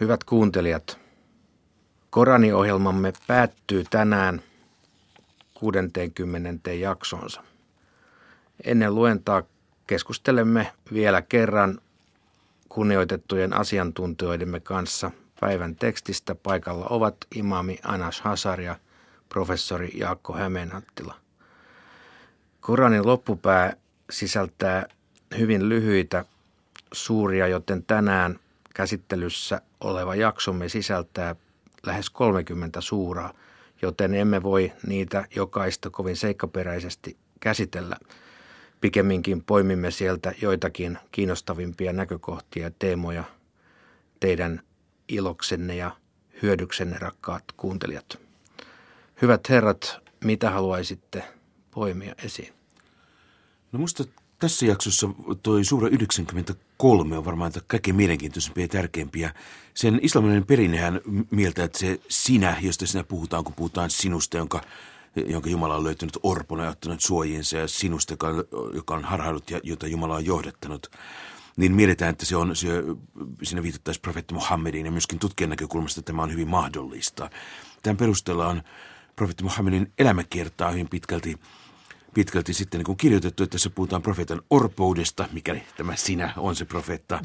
Hyvät 0.00 0.24
kuuntelijat, 0.24 0.98
Koraniohjelmamme 2.10 3.12
päättyy 3.26 3.84
tänään 3.90 4.42
60. 5.54 6.72
jaksonsa. 6.72 7.42
Ennen 8.64 8.94
luentaa 8.94 9.42
keskustelemme 9.86 10.72
vielä 10.92 11.22
kerran 11.22 11.78
kunnioitettujen 12.68 13.56
asiantuntijoidemme 13.56 14.60
kanssa 14.60 15.10
päivän 15.40 15.76
tekstistä. 15.76 16.34
Paikalla 16.34 16.86
ovat 16.90 17.16
imami 17.34 17.78
Anas 17.82 18.20
Hasar 18.20 18.60
ja 18.60 18.76
professori 19.28 19.90
Jaakko 19.94 20.32
Hämeenhattila. 20.32 21.14
Koranin 22.60 23.06
loppupää 23.06 23.76
sisältää 24.10 24.86
hyvin 25.38 25.68
lyhyitä 25.68 26.24
suuria, 26.92 27.46
joten 27.46 27.82
tänään 27.82 28.38
käsittelyssä 28.74 29.60
oleva 29.80 30.14
jaksomme 30.14 30.68
sisältää 30.68 31.36
lähes 31.86 32.10
30 32.10 32.80
suuraa, 32.80 33.32
joten 33.82 34.14
emme 34.14 34.42
voi 34.42 34.72
niitä 34.86 35.24
jokaista 35.36 35.90
kovin 35.90 36.16
seikkaperäisesti 36.16 37.16
käsitellä. 37.40 37.96
Pikemminkin 38.80 39.44
poimimme 39.44 39.90
sieltä 39.90 40.32
joitakin 40.42 40.98
kiinnostavimpia 41.12 41.92
näkökohtia 41.92 42.62
ja 42.62 42.70
teemoja 42.78 43.24
teidän 44.20 44.62
iloksenne 45.08 45.76
ja 45.76 45.90
hyödyksenne, 46.42 46.98
rakkaat 46.98 47.44
kuuntelijat. 47.56 48.18
Hyvät 49.22 49.48
herrat, 49.48 49.98
mitä 50.24 50.50
haluaisitte 50.50 51.24
poimia 51.70 52.14
esiin? 52.24 52.52
No 53.72 53.78
musta 53.78 54.04
tässä 54.38 54.66
jaksossa 54.66 55.08
toi 55.42 55.64
suura 55.64 55.88
93 55.88 57.18
on 57.18 57.24
varmaan 57.24 57.52
kaikkein 57.66 57.96
mielenkiintoisempia 57.96 58.64
ja 58.64 58.68
tärkeimpiä. 58.68 59.34
Sen 59.74 59.98
islamilainen 60.02 60.46
perinnehän 60.46 61.00
mieltä, 61.30 61.64
että 61.64 61.78
se 61.78 62.00
sinä, 62.08 62.56
josta 62.60 62.86
sinä 62.86 63.04
puhutaan, 63.04 63.44
kun 63.44 63.54
puhutaan 63.54 63.90
sinusta, 63.90 64.36
jonka, 64.36 64.60
jonka 65.26 65.50
Jumala 65.50 65.76
on 65.76 65.84
löytänyt 65.84 66.18
orpona 66.22 66.64
ja 66.64 66.70
ottanut 66.70 67.00
suojiinsa 67.00 67.56
ja 67.56 67.68
sinusta, 67.68 68.12
joka, 68.12 68.28
joka 68.74 68.94
on 68.94 69.04
harhailut 69.04 69.50
ja 69.50 69.60
jota 69.62 69.86
Jumala 69.86 70.14
on 70.14 70.26
johdattanut, 70.26 70.90
niin 71.56 71.72
mielletään, 71.72 72.10
että 72.10 72.26
se 72.26 72.36
on, 72.36 72.56
se, 72.56 72.68
siinä 73.42 73.62
viitattaisiin 73.62 74.02
profeetti 74.02 74.34
Muhammediin 74.34 74.86
ja 74.86 74.92
myöskin 74.92 75.18
tutkijan 75.18 75.50
näkökulmasta 75.50 76.02
tämä 76.02 76.22
on 76.22 76.32
hyvin 76.32 76.48
mahdollista. 76.48 77.30
Tämän 77.82 77.96
perusteella 77.96 78.46
on 78.46 78.62
profeetti 79.16 79.44
Muhammedin 79.44 79.92
elämäkertaa 79.98 80.70
hyvin 80.70 80.88
pitkälti 80.88 81.38
pitkälti 82.16 82.54
sitten 82.54 82.78
niin 82.78 82.86
kuin 82.86 82.98
kirjoitettu, 82.98 83.42
että 83.42 83.52
tässä 83.52 83.70
puhutaan 83.70 84.02
profeetan 84.02 84.42
orpoudesta, 84.50 85.28
mikäli 85.32 85.62
tämä 85.76 85.96
sinä 85.96 86.32
on 86.36 86.56
se 86.56 86.64
profeetta, 86.64 87.20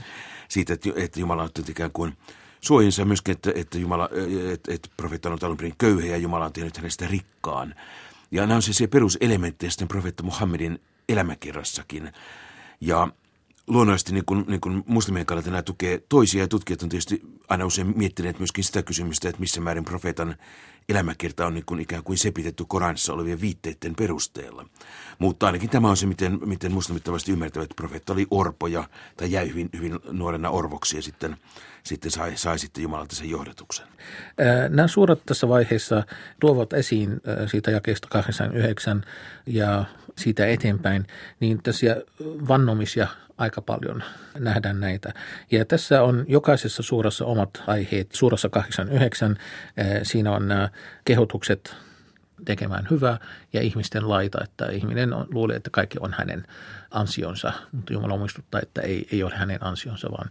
siitä, 0.47 0.73
että, 0.73 0.89
että 0.95 1.19
Jumala 1.19 1.43
on 1.43 1.49
ikään 1.69 1.91
kuin 1.91 2.17
suojinsa 2.61 3.05
myöskin, 3.05 3.31
että, 3.31 3.51
että, 3.55 3.77
Jumala, 3.77 4.09
että, 4.53 4.73
että 4.73 4.89
profeetta 4.97 5.29
on 5.29 5.37
alun 5.41 5.57
perin 5.57 5.75
köyhä 5.77 6.07
ja 6.07 6.17
Jumala 6.17 6.45
on 6.45 6.53
tehnyt 6.53 6.77
hänestä 6.77 7.07
rikkaan. 7.07 7.75
Ja 8.31 8.41
nämä 8.41 8.55
on 8.55 8.61
se, 8.61 8.73
se 8.73 8.87
peruselementtejä 8.87 9.69
sitten 9.69 9.87
profeetta 9.87 10.23
Muhammedin 10.23 10.79
elämäkerrassakin. 11.09 12.11
Ja 12.81 13.07
luonnollisesti 13.67 14.13
niin 14.13 14.25
kuin, 14.25 14.45
niin 14.47 14.61
kuin 14.61 14.83
muslimien 14.87 15.25
kannalta 15.25 15.49
nämä 15.49 15.61
tukee 15.61 16.03
toisia 16.09 16.43
ja 16.43 16.47
tutkijat 16.47 16.83
on 16.83 16.89
tietysti 16.89 17.21
aina 17.49 17.65
usein 17.65 17.93
miettineet 17.97 18.39
myöskin 18.39 18.63
sitä 18.63 18.83
kysymystä, 18.83 19.29
että 19.29 19.39
missä 19.39 19.61
määrin 19.61 19.85
profeetan 19.85 20.35
elämäkerta 20.89 21.45
on 21.45 21.53
niin 21.53 21.65
kuin 21.65 21.79
ikään 21.79 22.03
kuin 22.03 22.17
sepitetty 22.17 22.65
Koranissa 22.67 23.13
olevien 23.13 23.41
viitteiden 23.41 23.95
perusteella. 23.95 24.65
Mutta 25.19 25.45
ainakin 25.45 25.69
tämä 25.69 25.89
on 25.89 25.97
se, 25.97 26.05
miten, 26.05 26.39
miten 26.45 26.71
muslimit 26.71 27.03
tavallisesti 27.03 27.31
ymmärtävät, 27.31 27.63
että 27.63 27.75
profeetta 27.75 28.13
oli 28.13 28.27
orpoja 28.31 28.83
tai 29.17 29.31
jäi 29.31 29.49
hyvin, 29.49 29.69
hyvin 29.75 29.99
nuorena 30.11 30.49
orvoksi 30.49 30.97
ja 30.97 31.01
sitten, 31.01 31.37
sitten 31.83 32.11
sai, 32.11 32.37
sai 32.37 32.59
sitten 32.59 32.81
Jumalalta 32.81 33.15
sen 33.15 33.29
johdatuksen. 33.29 33.87
Nämä 34.69 34.87
suorat 34.87 35.25
tässä 35.25 35.47
vaiheessa 35.47 36.03
tuovat 36.39 36.73
esiin 36.73 37.21
siitä 37.47 37.71
jakeesta 37.71 38.07
89 38.07 39.03
ja 39.45 39.85
siitä 40.17 40.47
eteenpäin, 40.47 41.07
niin 41.39 41.63
tässä 41.63 42.01
vannomisia 42.47 43.07
aika 43.37 43.61
paljon 43.61 44.03
nähdään 44.39 44.79
näitä. 44.79 45.13
Ja 45.51 45.65
tässä 45.65 46.03
on 46.03 46.25
jokaisessa 46.27 46.83
suurassa 46.83 47.25
omat 47.25 47.63
aiheet. 47.67 48.11
Suurassa 48.11 48.49
89 48.49 49.37
siinä 50.03 50.31
on 50.31 50.47
nämä 50.47 50.69
kehotukset 51.05 51.75
tekemään 52.45 52.87
hyvää 52.89 53.17
ja 53.53 53.61
ihmisten 53.61 54.09
laita, 54.09 54.43
että 54.43 54.65
ihminen 54.65 55.13
on, 55.13 55.27
luulee, 55.31 55.55
että 55.55 55.69
kaikki 55.69 55.97
on 56.01 56.13
hänen 56.13 56.47
ansionsa, 56.91 57.53
mutta 57.71 57.93
Jumala 57.93 58.17
muistuttaa, 58.17 58.61
että 58.61 58.81
ei, 58.81 59.07
ei 59.11 59.23
ole 59.23 59.35
hänen 59.35 59.63
ansionsa, 59.63 60.11
vaan 60.11 60.29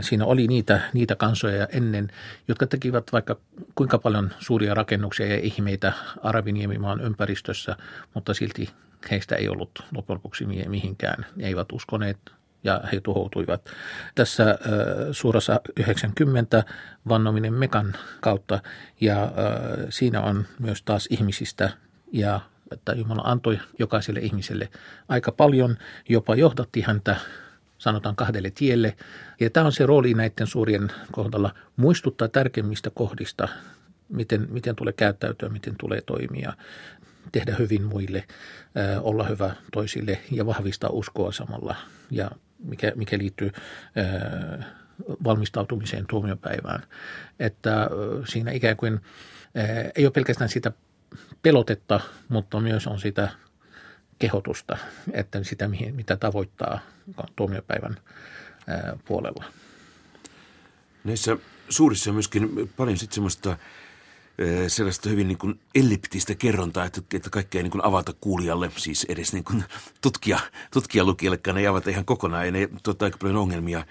siinä 0.00 0.24
oli 0.24 0.46
niitä, 0.46 0.80
niitä 0.92 1.16
kansoja 1.16 1.66
ennen, 1.72 2.08
jotka 2.48 2.66
tekivät 2.66 3.12
vaikka 3.12 3.36
kuinka 3.74 3.98
paljon 3.98 4.30
suuria 4.38 4.74
rakennuksia 4.74 5.26
ja 5.26 5.38
ihmeitä 5.42 5.92
Arabiniemimaan 6.22 7.00
ympäristössä, 7.00 7.76
mutta 8.14 8.34
silti 8.34 8.70
heistä 9.10 9.36
ei 9.36 9.48
ollut 9.48 9.84
lopuksi 10.08 10.46
mihinkään. 10.46 11.26
Ne 11.36 11.46
eivät 11.46 11.72
uskoneet 11.72 12.18
ja 12.64 12.80
he 12.92 13.00
tuhoutuivat. 13.00 13.70
Tässä 14.14 14.50
äh, 14.50 14.56
suurassa 15.12 15.60
90 15.76 16.64
vannominen 17.08 17.54
Mekan 17.54 17.94
kautta 18.20 18.62
ja 19.00 19.22
äh, 19.22 19.30
siinä 19.88 20.22
on 20.22 20.46
myös 20.58 20.82
taas 20.82 21.08
ihmisistä 21.10 21.70
ja 22.12 22.40
että 22.72 22.92
Jumala 22.92 23.22
antoi 23.24 23.58
jokaiselle 23.78 24.20
ihmiselle 24.20 24.68
aika 25.08 25.32
paljon, 25.32 25.76
jopa 26.08 26.34
johdatti 26.34 26.80
häntä 26.80 27.16
sanotaan 27.78 28.16
kahdelle 28.16 28.50
tielle. 28.50 28.96
Ja 29.40 29.50
tämä 29.50 29.66
on 29.66 29.72
se 29.72 29.86
rooli 29.86 30.14
näiden 30.14 30.46
suurien 30.46 30.92
kohdalla 31.12 31.54
muistuttaa 31.76 32.28
tärkeimmistä 32.28 32.90
kohdista, 32.94 33.48
miten, 34.08 34.46
miten 34.50 34.76
tulee 34.76 34.92
käyttäytyä, 34.92 35.48
miten 35.48 35.74
tulee 35.78 36.00
toimia, 36.00 36.52
tehdä 37.32 37.54
hyvin 37.58 37.82
muille, 37.82 38.24
olla 39.00 39.24
hyvä 39.24 39.54
toisille 39.72 40.20
ja 40.30 40.46
vahvistaa 40.46 40.90
uskoa 40.90 41.32
samalla 41.32 41.76
ja 42.10 42.30
mikä, 42.64 42.92
mikä 42.96 43.18
liittyy 43.18 43.52
valmistautumiseen 45.24 46.06
tuomiopäivään. 46.06 46.82
Että 47.38 47.90
siinä 48.28 48.50
ikään 48.50 48.76
kuin 48.76 49.00
ei 49.94 50.06
ole 50.06 50.12
pelkästään 50.12 50.50
sitä 50.50 50.72
pelotetta, 51.42 52.00
mutta 52.28 52.60
myös 52.60 52.86
on 52.86 53.00
sitä 53.00 53.28
kehotusta, 54.18 54.78
että 55.12 55.44
sitä 55.44 55.68
mitä 55.92 56.16
tavoittaa 56.16 56.80
tuomiopäivän 57.36 57.96
puolella. 59.04 59.44
Näissä 61.04 61.36
suurissa 61.68 62.10
on 62.10 62.14
myöskin 62.14 62.72
paljon 62.76 62.96
sitten 62.96 63.14
semmoista 63.14 63.56
sellaista 64.68 65.08
hyvin 65.08 65.28
niin 65.28 65.38
kuin 65.38 65.60
elliptistä 65.74 66.34
kerrontaa, 66.34 66.84
että, 66.84 67.00
että 67.14 67.30
kaikkea 67.30 67.58
ei 67.58 67.62
niin 67.62 67.70
kuin 67.70 67.84
avata 67.84 68.12
kuulijalle, 68.20 68.70
siis 68.76 69.06
edes 69.08 69.32
niin 69.32 69.44
kuin 69.44 69.64
tutkija, 70.00 70.38
tutkijalukijallekaan 70.72 71.58
ei 71.58 71.66
avata 71.66 71.90
ihan 71.90 72.04
kokonaan, 72.04 72.46
ja 72.46 72.52
ne 72.52 72.68
tuottaa 72.82 73.06
aika 73.06 73.18
paljon 73.18 73.36
ongelmia. 73.36 73.86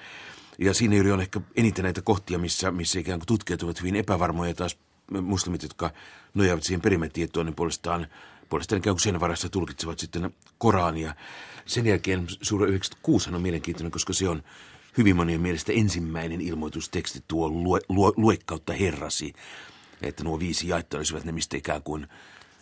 Ja 0.60 0.74
siinä 0.74 0.96
juuri 0.96 1.12
on 1.12 1.22
ehkä 1.22 1.42
eniten 1.56 1.84
näitä 1.84 2.02
kohtia, 2.02 2.40
missä, 2.40 2.72
missä 2.72 3.00
ikään 3.00 3.20
kuin 3.20 3.28
tutkijat 3.28 3.64
ovat 3.64 3.80
hyvin 3.80 3.96
epävarmoja, 3.96 4.54
taas 4.54 4.78
muslimit, 5.22 5.64
jotka 5.64 5.92
nojaavat 6.34 6.64
siihen 6.64 6.82
perimätietoon, 6.82 7.46
niin 7.46 7.56
puolestaan, 7.56 8.08
puolestaan 8.50 8.80
ikään 8.80 8.96
kuin 8.96 9.04
sen 9.04 9.20
varassa 9.20 9.50
tulkitsevat 9.50 10.00
sitten 10.00 10.34
Korania. 10.58 11.16
Sen 11.66 11.86
jälkeen 11.86 12.28
suura 12.42 12.68
96 12.68 13.30
on 13.30 13.42
mielenkiintoinen, 13.42 13.92
koska 13.92 14.14
se 14.14 14.30
on 14.30 14.44
hyvin 14.98 15.16
monien 15.16 15.42
mielestä 15.42 15.72
ensimmäinen 15.72 16.42
ilmoitusteksti 16.42 17.24
tuo 17.28 17.50
lue, 17.50 17.80
lue, 17.90 18.12
luekkautta 18.18 18.74
herrasi 18.74 19.34
että 20.02 20.24
nuo 20.24 20.40
viisi 20.40 20.68
jaetta 20.68 20.98
olisivat 20.98 21.24
ne, 21.24 21.32
mistä 21.32 21.58
ikään 21.58 21.84
kuin, 21.84 22.08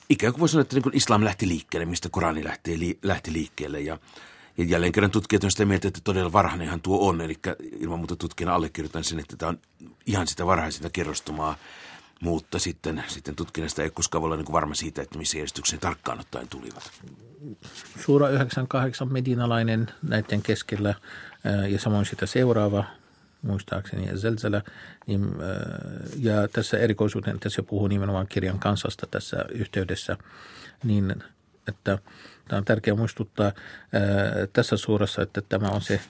ikään 0.10 0.34
kuin 0.34 0.40
voi 0.40 0.50
sanoa, 0.50 0.62
että 0.62 0.76
niin 0.76 0.84
kuin 0.84 0.98
islam 0.98 1.24
lähti 1.24 1.48
liikkeelle, 1.48 1.86
mistä 1.86 2.10
Korani 2.10 2.44
lähti, 2.44 2.80
li, 2.80 3.00
lähti 3.04 3.34
liikkeelle. 3.34 3.82
Ja, 3.82 4.00
ja 4.58 4.66
jälleen 4.66 4.92
kerran 4.92 5.12
tutkijat 5.12 5.44
on 5.44 5.52
sitä 5.52 5.66
mieltä, 5.66 5.88
että 5.88 6.00
todella 6.04 6.32
varhainenhan 6.32 6.82
tuo 6.82 7.10
on, 7.10 7.22
eli 7.22 7.36
ilman 7.80 8.00
muuta 8.00 8.16
tutkijana 8.16 8.56
allekirjoitan 8.56 9.04
sen, 9.04 9.20
että 9.20 9.38
tämä 9.38 9.50
on 9.50 9.60
ihan 10.06 10.28
sitä 10.28 10.46
varhaisinta 10.46 10.90
kerrostumaa, 10.90 11.58
mutta 12.22 12.60
sitten, 12.60 13.04
sitten 13.08 13.36
tutkinnasta 13.36 13.84
ei 13.84 13.90
koskaan 13.90 14.22
voi 14.22 14.28
olla 14.28 14.38
niin 14.38 14.52
varma 14.52 14.76
siitä, 14.76 15.02
että 15.02 15.18
missä 15.18 15.38
järjestykseen 15.38 15.80
tarkkaan 15.80 16.20
ottaen 16.20 16.48
tulivat. 16.48 16.92
Suura 18.06 18.30
98 18.30 19.14
medinalainen 19.14 19.88
näiden 20.10 20.42
keskellä 20.42 20.94
ja 21.70 21.80
samoin 21.80 22.06
sitä 22.06 22.26
seuraava 22.26 22.84
muistaakseni 23.46 24.08
ja 24.08 24.18
Zelzellä. 24.18 24.62
Niin, 25.08 25.24
äh, 25.24 26.20
ja 26.20 26.48
tässä 26.48 26.78
erikoisuuden, 26.78 27.40
tässä 27.40 27.64
puhuu 27.64 27.88
nimenomaan 27.88 28.28
kirjan 28.28 28.60
kansasta 28.60 29.08
tässä 29.12 29.46
yhteydessä, 29.50 30.18
niin 30.84 31.16
että 31.68 31.98
tämä 32.48 32.58
on 32.58 32.66
tärkeää 32.66 32.98
muistuttaa 32.98 33.48
äh, 33.48 33.54
tässä 34.54 34.78
suurassa, 34.78 35.22
että 35.22 35.42
tämä 35.42 35.68
on 35.68 35.82
se, 35.82 36.02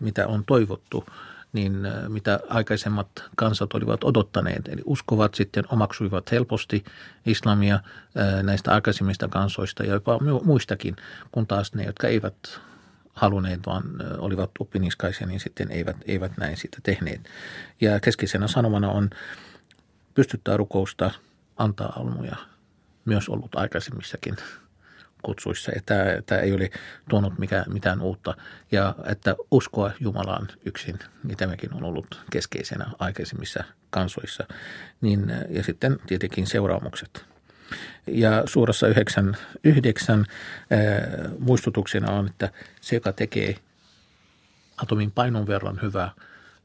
mitä 0.00 0.26
on 0.26 0.44
toivottu 0.44 1.04
niin 1.52 1.86
äh, 1.86 2.08
mitä 2.08 2.40
aikaisemmat 2.48 3.08
kansat 3.36 3.74
olivat 3.74 4.04
odottaneet. 4.04 4.68
Eli 4.68 4.82
uskovat 4.84 5.34
sitten 5.34 5.64
omaksuivat 5.68 6.32
helposti 6.32 6.84
islamia 7.26 7.80
näistä 8.42 8.72
aikaisemmista 8.72 9.28
kansoista 9.28 9.82
ja 9.82 9.92
jopa 9.92 10.18
muistakin, 10.44 10.96
kun 11.32 11.46
taas 11.46 11.74
ne, 11.74 11.84
jotka 11.84 12.08
eivät 12.08 12.34
halunneet, 13.12 13.60
vaan 13.66 13.84
olivat 14.18 14.50
oppiniskaisia, 14.58 15.26
niin 15.26 15.40
sitten 15.40 15.70
eivät, 15.70 15.96
eivät 16.06 16.32
näin 16.36 16.56
sitä 16.56 16.78
tehneet. 16.82 17.20
Ja 17.80 18.00
keskeisenä 18.00 18.48
sanomana 18.48 18.90
on 18.90 19.10
pystyttää 20.14 20.56
rukousta, 20.56 21.10
antaa 21.56 21.92
almuja, 21.96 22.36
myös 23.04 23.28
ollut 23.28 23.54
aikaisemmissakin 23.54 24.36
kutsuissa. 25.22 25.72
Että 25.76 26.22
tämä 26.26 26.40
ei 26.40 26.52
ole 26.52 26.70
tuonut 27.08 27.38
mikä, 27.38 27.64
mitään 27.68 28.00
uutta 28.00 28.34
ja 28.72 28.94
että 29.06 29.36
uskoa 29.50 29.92
Jumalaan 30.00 30.48
yksin, 30.64 30.98
niin 31.24 31.36
tämäkin 31.36 31.74
on 31.74 31.84
ollut 31.84 32.20
keskeisenä 32.30 32.86
aikaisemmissa 32.98 33.64
kansoissa. 33.90 34.44
Niin, 35.00 35.32
ja 35.48 35.62
sitten 35.62 35.98
tietenkin 36.06 36.46
seuraamukset. 36.46 37.31
Ja 38.06 38.42
suurassa 38.46 38.88
9, 38.88 39.36
9 39.64 40.26
muistutuksena 41.38 42.12
on, 42.12 42.26
että 42.26 42.50
se, 42.80 42.96
joka 42.96 43.12
tekee 43.12 43.56
atomin 44.76 45.10
painon 45.10 45.46
verran 45.46 45.78
hyvää, 45.82 46.10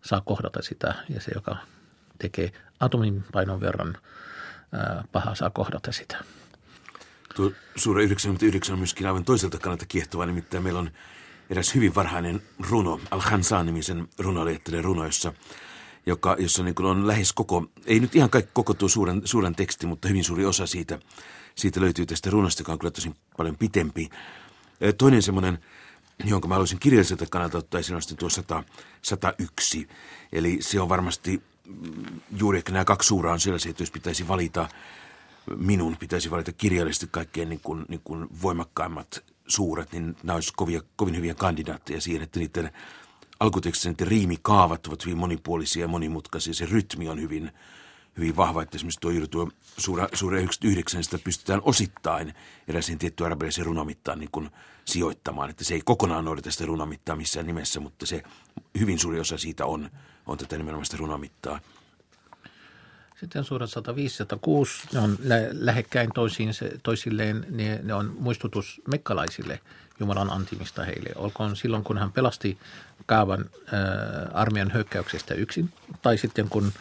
saa 0.01 0.21
kohdata 0.21 0.61
sitä 0.61 0.95
ja 1.09 1.21
se, 1.21 1.31
joka 1.35 1.57
tekee 2.19 2.51
atomin 2.79 3.23
painon 3.31 3.61
verran 3.61 3.97
pahaa, 5.11 5.35
saa 5.35 5.49
kohdata 5.49 5.91
sitä. 5.91 6.17
Tuo 7.35 7.51
suura 7.75 8.01
99 8.01 8.73
on 8.73 8.79
myöskin 8.79 9.07
aivan 9.07 9.25
toiselta 9.25 9.57
kannalta 9.59 9.85
kiehtova, 9.85 10.25
nimittäin 10.25 10.63
meillä 10.63 10.79
on 10.79 10.91
eräs 11.49 11.75
hyvin 11.75 11.95
varhainen 11.95 12.41
runo, 12.69 12.99
Al-Khansan-nimisen 13.11 14.07
runoilijattelen 14.19 14.83
runo, 14.83 15.05
jossa, 15.05 15.33
joka, 16.07 16.35
jossa 16.39 16.63
niin 16.63 16.85
on 16.85 17.07
lähes 17.07 17.33
koko, 17.33 17.65
ei 17.85 17.99
nyt 17.99 18.15
ihan 18.15 18.29
kaikki 18.29 18.51
koko 18.53 18.73
tuo 18.73 18.89
suuren, 18.89 19.21
suuren 19.25 19.55
teksti, 19.55 19.87
mutta 19.87 20.07
hyvin 20.07 20.23
suuri 20.23 20.45
osa 20.45 20.67
siitä, 20.67 20.99
siitä 21.55 21.81
löytyy 21.81 22.05
tästä 22.05 22.29
runosta, 22.29 22.61
joka 22.61 22.71
on 22.71 22.79
kyllä 22.79 22.91
tosi 22.91 23.11
paljon 23.37 23.57
pitempi. 23.57 24.09
Toinen 24.97 25.21
semmoinen, 25.21 25.59
jonka 26.25 26.47
mä 26.47 26.53
haluaisin 26.55 26.79
kirjalliselta 26.79 27.25
kannalta 27.29 27.57
ottaa 27.57 27.79
esiin, 27.79 27.95
on 27.95 28.01
tuo 28.17 28.29
100, 28.29 28.63
101. 29.01 29.87
Eli 30.33 30.57
se 30.61 30.79
on 30.79 30.89
varmasti 30.89 31.41
mm, 31.65 32.21
juuri 32.37 32.57
ehkä 32.57 32.71
nämä 32.71 32.85
kaksi 32.85 33.07
suuraa 33.07 33.33
on 33.33 33.39
sellaisia, 33.39 33.69
että 33.69 33.83
jos 33.83 33.91
pitäisi 33.91 34.27
valita 34.27 34.69
minun 35.55 35.97
pitäisi 35.97 36.31
valita 36.31 36.51
kirjallisesti 36.51 37.07
kaikkein 37.11 37.49
niin 37.49 37.61
kuin, 37.63 37.85
niin 37.87 38.01
kuin 38.03 38.27
voimakkaimmat 38.41 39.23
suuret, 39.47 39.91
niin 39.91 40.15
nämä 40.23 40.35
olisivat 40.35 40.55
kovia, 40.55 40.81
kovin 40.95 41.15
hyviä 41.15 41.33
kandidaatteja 41.33 42.01
siihen, 42.01 42.21
että 42.21 42.39
niiden 42.39 42.71
alkutekstien 43.39 43.95
riimikaavat 44.01 44.87
ovat 44.87 45.05
hyvin 45.05 45.17
monipuolisia 45.17 45.81
ja 45.81 45.87
monimutkaisia. 45.87 46.53
Se 46.53 46.65
rytmi 46.65 47.09
on 47.09 47.21
hyvin, 47.21 47.51
hyvin 48.17 48.35
vahva, 48.35 48.61
että 48.61 48.77
esimerkiksi 48.77 48.99
tuo, 48.99 49.11
tuo 49.31 49.49
suura, 49.77 50.07
suura 50.13 50.37
99, 50.37 51.03
sitä 51.03 51.17
pystytään 51.23 51.61
osittain 51.63 52.33
eräisiin 52.67 52.99
tiettyyn 52.99 53.25
arabialaisen 53.25 53.65
runomittaan 53.65 54.19
niin 54.19 54.49
sijoittamaan. 54.85 55.49
Että 55.49 55.63
se 55.63 55.73
ei 55.73 55.81
kokonaan 55.85 56.25
noudata 56.25 56.51
sitä 56.51 56.65
runomittaa 56.65 57.15
missään 57.15 57.47
nimessä, 57.47 57.79
mutta 57.79 58.05
se 58.05 58.23
hyvin 58.79 58.99
suuri 58.99 59.19
osa 59.19 59.37
siitä 59.37 59.65
on, 59.65 59.89
on 60.27 60.37
tätä 60.37 60.57
nimenomaan 60.57 60.85
sitä 60.85 60.97
runomittaa. 60.97 61.59
Sitten 63.19 63.43
suurat 63.43 63.69
105 63.69 64.15
106, 64.15 64.83
ne 64.93 64.99
on 64.99 65.17
lä- 65.23 65.49
lähekkäin 65.51 66.09
toisiin, 66.13 66.49
toisilleen, 66.83 67.45
ne, 67.49 67.79
ne 67.83 67.93
on 67.93 68.15
muistutus 68.19 68.81
mekkalaisille 68.87 69.59
Jumalan 69.99 70.29
antimista 70.29 70.83
heille. 70.83 71.09
Olkoon 71.15 71.55
silloin, 71.55 71.83
kun 71.83 71.97
hän 71.97 72.11
pelasti 72.11 72.57
Kaavan 73.07 73.45
armeijan 74.33 74.73
hyökkäyksestä 74.73 75.33
yksin, 75.33 75.69
tai 76.01 76.17
sitten 76.17 76.49
kun 76.49 76.71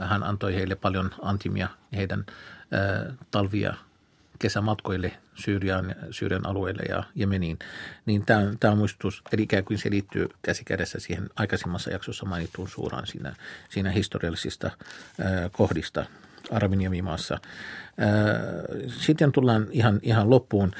hän 0.00 0.22
antoi 0.22 0.54
heille 0.54 0.74
paljon 0.74 1.10
antimia 1.22 1.68
heidän 1.92 2.26
talvia 3.30 3.74
kesämatkoille 4.38 5.12
Syyrian, 5.34 5.94
Syyrian 6.10 6.46
alueelle 6.46 6.82
ja 6.88 7.04
Jemeniin, 7.14 7.58
niin 8.06 8.26
tämä, 8.26 8.52
tämä 8.60 8.74
muistutus, 8.74 9.22
eli 9.32 9.42
ikään 9.42 9.64
kuin 9.64 9.78
se 9.78 9.90
liittyy 9.90 10.28
käsikädessä 10.42 11.00
siihen 11.00 11.30
aikaisemmassa 11.36 11.90
jaksossa 11.90 12.26
mainittuun 12.26 12.68
suuraan 12.68 13.06
siinä, 13.06 13.34
siinä 13.68 13.90
historiallisista 13.90 14.66
äh, 14.66 15.50
kohdista 15.52 16.04
Arabiniemimaassa. 16.50 17.38
Sitten 18.86 19.32
tullaan 19.32 19.66
ihan, 19.70 20.00
ihan 20.02 20.30
loppuun. 20.30 20.72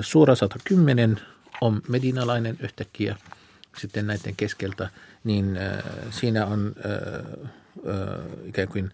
Suora 0.00 0.34
110 0.34 1.20
on 1.60 1.82
medinalainen 1.88 2.56
yhtäkkiä 2.60 3.16
sitten 3.78 4.06
näiden 4.06 4.36
keskeltä, 4.36 4.88
niin 5.24 5.58
siinä 6.10 6.46
on 6.46 6.74
ikään 8.44 8.68
kuin 8.68 8.92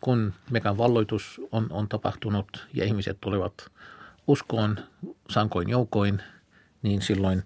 kun 0.00 0.34
mekan 0.50 0.78
valloitus 0.78 1.40
on, 1.52 1.66
on 1.70 1.88
tapahtunut 1.88 2.66
ja 2.74 2.84
ihmiset 2.84 3.18
tulevat 3.20 3.70
uskoon 4.26 4.78
sankoin 5.30 5.68
joukoin, 5.68 6.22
niin 6.82 7.02
silloin 7.02 7.44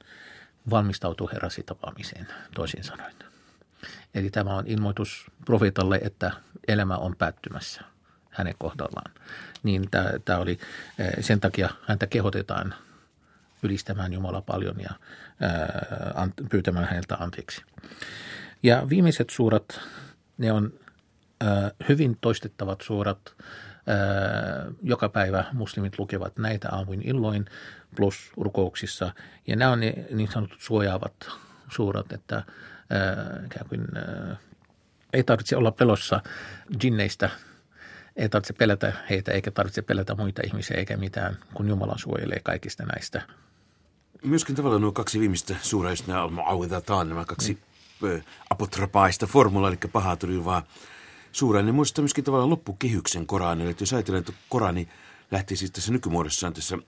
valmistautuu 0.71 1.31
herrasi 1.33 1.63
tapaamiseen, 1.63 2.27
toisin 2.55 2.85
sanoen. 2.85 3.15
Eli 4.15 4.31
tämä 4.31 4.57
on 4.57 4.67
ilmoitus 4.67 5.27
profeetalle, 5.45 6.01
että 6.03 6.33
elämä 6.69 6.97
on 6.97 7.17
päättymässä 7.17 7.81
hänen 8.31 8.55
kohdallaan. 8.59 9.13
Niin 9.63 9.89
tämä, 10.25 10.39
oli, 10.39 10.59
sen 11.21 11.41
takia 11.41 11.71
häntä 11.87 12.07
kehotetaan 12.07 12.75
ylistämään 13.63 14.13
Jumala 14.13 14.41
paljon 14.41 14.81
ja 14.81 14.91
ää, 15.41 16.29
pyytämään 16.51 16.89
häneltä 16.89 17.17
anteeksi. 17.17 17.63
Ja 18.63 18.87
viimeiset 18.89 19.31
suurat, 19.31 19.81
ne 20.39 20.53
on 20.53 20.73
hyvin 21.89 22.19
toistettavat 22.21 22.81
suorat. 22.81 23.35
Joka 24.83 25.09
päivä 25.09 25.45
muslimit 25.53 25.99
lukevat 25.99 26.39
näitä 26.39 26.69
aamuin 26.73 27.03
illoin 27.09 27.47
plus 27.97 28.33
rukouksissa. 28.37 29.13
Ja 29.47 29.57
nämä 29.57 29.71
on 29.71 29.81
ne 29.81 29.95
niin 30.11 30.31
sanotut 30.33 30.61
suojaavat 30.61 31.31
suurat, 31.71 32.13
että 32.13 32.43
ikään 33.47 33.69
kuin 33.69 33.87
ei 35.13 35.23
tarvitse 35.23 35.57
olla 35.57 35.73
pelossa 35.73 36.21
jinneistä, 36.83 37.31
ei 38.17 38.29
tarvitse 38.29 38.53
pelätä 38.53 38.93
heitä 39.11 39.33
eikä 39.33 39.51
tarvitse 39.51 39.83
pelätä 39.83 40.15
muita 40.15 40.43
ihmisiä 40.45 40.77
eikä 40.77 40.97
mitään, 40.97 41.37
kun 41.55 41.69
Jumala 41.69 41.99
suojelee 41.99 42.41
kaikista 42.45 42.85
näistä. 42.85 43.23
Myöskin 44.25 44.57
tavallaan 44.57 44.83
nuo 44.83 44.93
kaksi 44.93 45.21
viimeistä 45.21 45.57
suuraa, 45.63 45.93
jos 45.93 46.07
nämä 46.07 47.25
kaksi 47.25 47.59
mm. 48.01 48.23
apotropaista 48.51 49.27
formula, 49.27 49.69
eli 49.69 49.77
pahaa 49.93 50.17
vaan 50.45 50.63
Suurainen 51.33 51.75
muistaa 51.75 52.03
myöskin 52.03 52.25
tavallaan 52.25 52.51
loppukehyksen 52.51 53.27
Koranille. 53.27 53.71
Että 53.71 53.83
jos 53.83 53.93
ajatellaan, 53.93 54.21
että 54.21 54.33
Korani 54.49 54.89
lähti 55.31 55.57
siis 55.57 55.71
tässä 55.71 55.93
nykymuodossaan 55.93 56.53
tässä 56.53 56.79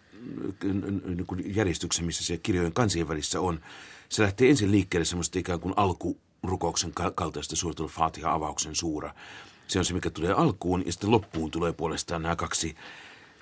niin 1.05 1.57
järjestyksen, 1.57 2.05
missä 2.05 2.25
se 2.25 2.39
kirjojen 2.39 2.73
kansien 2.73 3.09
välissä 3.09 3.41
on, 3.41 3.61
se 4.09 4.23
lähtee 4.23 4.51
ensin 4.51 4.71
liikkeelle 4.71 5.05
semmoista 5.05 5.39
ikään 5.39 5.61
kuin 5.61 5.75
alkurukouksen 5.77 6.93
kaltaista 7.15 7.57
suuratul 7.57 7.89
Fatiha-avauksen 7.89 8.75
suura. 8.75 9.15
Se 9.67 9.79
on 9.79 9.85
se, 9.85 9.95
mikä 9.95 10.11
tulee 10.11 10.33
alkuun, 10.33 10.83
ja 10.87 10.93
sitten 10.93 11.11
loppuun 11.11 11.51
tulee 11.51 11.73
puolestaan 11.73 12.23
nämä 12.23 12.37
kaksi, 12.37 12.77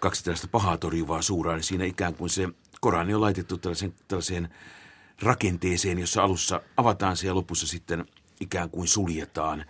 kaksi 0.01 0.25
tällaista 0.25 0.49
pahaa 0.49 0.77
torjuvaa 0.77 1.23
suuraa, 1.23 1.55
niin 1.55 1.65
siinä 1.65 1.85
ikään 1.85 2.15
kuin 2.15 2.31
se 2.31 2.49
Korani 2.81 3.15
on 3.15 3.21
laitettu 3.21 3.59
tällaiseen, 3.59 3.95
tällaiseen 4.09 4.49
rakenteeseen, 5.23 5.99
jossa 5.99 6.23
alussa 6.23 6.61
avataan 6.77 7.17
se 7.17 7.27
ja 7.27 7.35
lopussa 7.35 7.67
sitten 7.67 8.07
ikään 8.41 8.71
kuin 8.71 8.89
suljetaan 8.89 9.65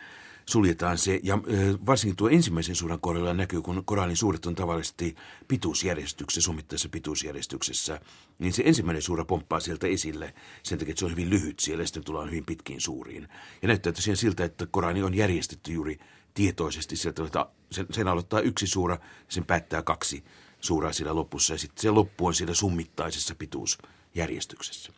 suljetaan 0.49 0.99
se. 0.99 1.21
Ja 1.23 1.39
varsinkin 1.87 2.17
tuo 2.17 2.29
ensimmäisen 2.29 2.75
suuran 2.75 3.01
kohdalla 3.01 3.35
näkyy, 3.35 3.63
kun 3.63 3.83
Koranin 3.85 4.17
suuret 4.17 4.47
on 4.47 4.55
tavallisesti 4.55 5.17
pituusjärjestyksessä, 5.49 6.45
summittaisessa 6.45 6.89
pituusjärjestyksessä, 6.89 8.01
niin 8.39 8.53
se 8.53 8.63
ensimmäinen 8.67 9.03
suura 9.03 9.25
pomppaa 9.25 9.61
sieltä 9.61 9.87
esille 9.87 10.35
sen 10.63 10.79
takia, 10.79 10.93
että 10.93 10.99
se 10.99 11.05
on 11.05 11.11
hyvin 11.11 11.31
lyhyt 11.31 11.61
siellä 11.61 11.83
ja 11.83 11.87
sitten 11.87 12.05
tullaan 12.05 12.31
hyvin 12.31 12.45
pitkiin 12.45 12.81
suuriin. 12.81 13.29
Ja 13.63 13.69
näyttää 13.69 13.93
tosiaan 13.93 14.17
siltä, 14.17 14.45
että 14.45 14.67
Korani 14.71 15.03
on 15.03 15.15
järjestetty 15.15 15.73
juuri 15.73 15.99
tietoisesti 16.35 16.97
sieltä, 16.97 17.25
että 17.25 17.47
sen, 17.91 18.09
aloittaa 18.09 18.41
yksi 18.41 18.67
suura 18.67 18.95
ja 18.95 19.01
sen 19.29 19.45
päättää 19.45 19.83
kaksi 19.83 20.25
suuraa 20.61 20.93
siellä 20.93 21.15
lopussa 21.15 21.55
ja 21.55 21.59
sitten 21.59 21.83
se 21.83 21.91
loppu 21.91 22.27
on 22.27 22.35
siellä 22.35 22.55
summittaisessa 22.55 23.35
pituusjärjestyksessä. 23.35 24.93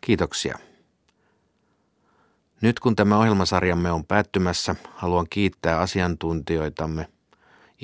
Kiitoksia. 0.00 0.58
Nyt 2.60 2.80
kun 2.80 2.96
tämä 2.96 3.18
ohjelmasarjamme 3.18 3.92
on 3.92 4.04
päättymässä, 4.04 4.76
haluan 4.94 5.26
kiittää 5.30 5.80
asiantuntijoitamme, 5.80 7.08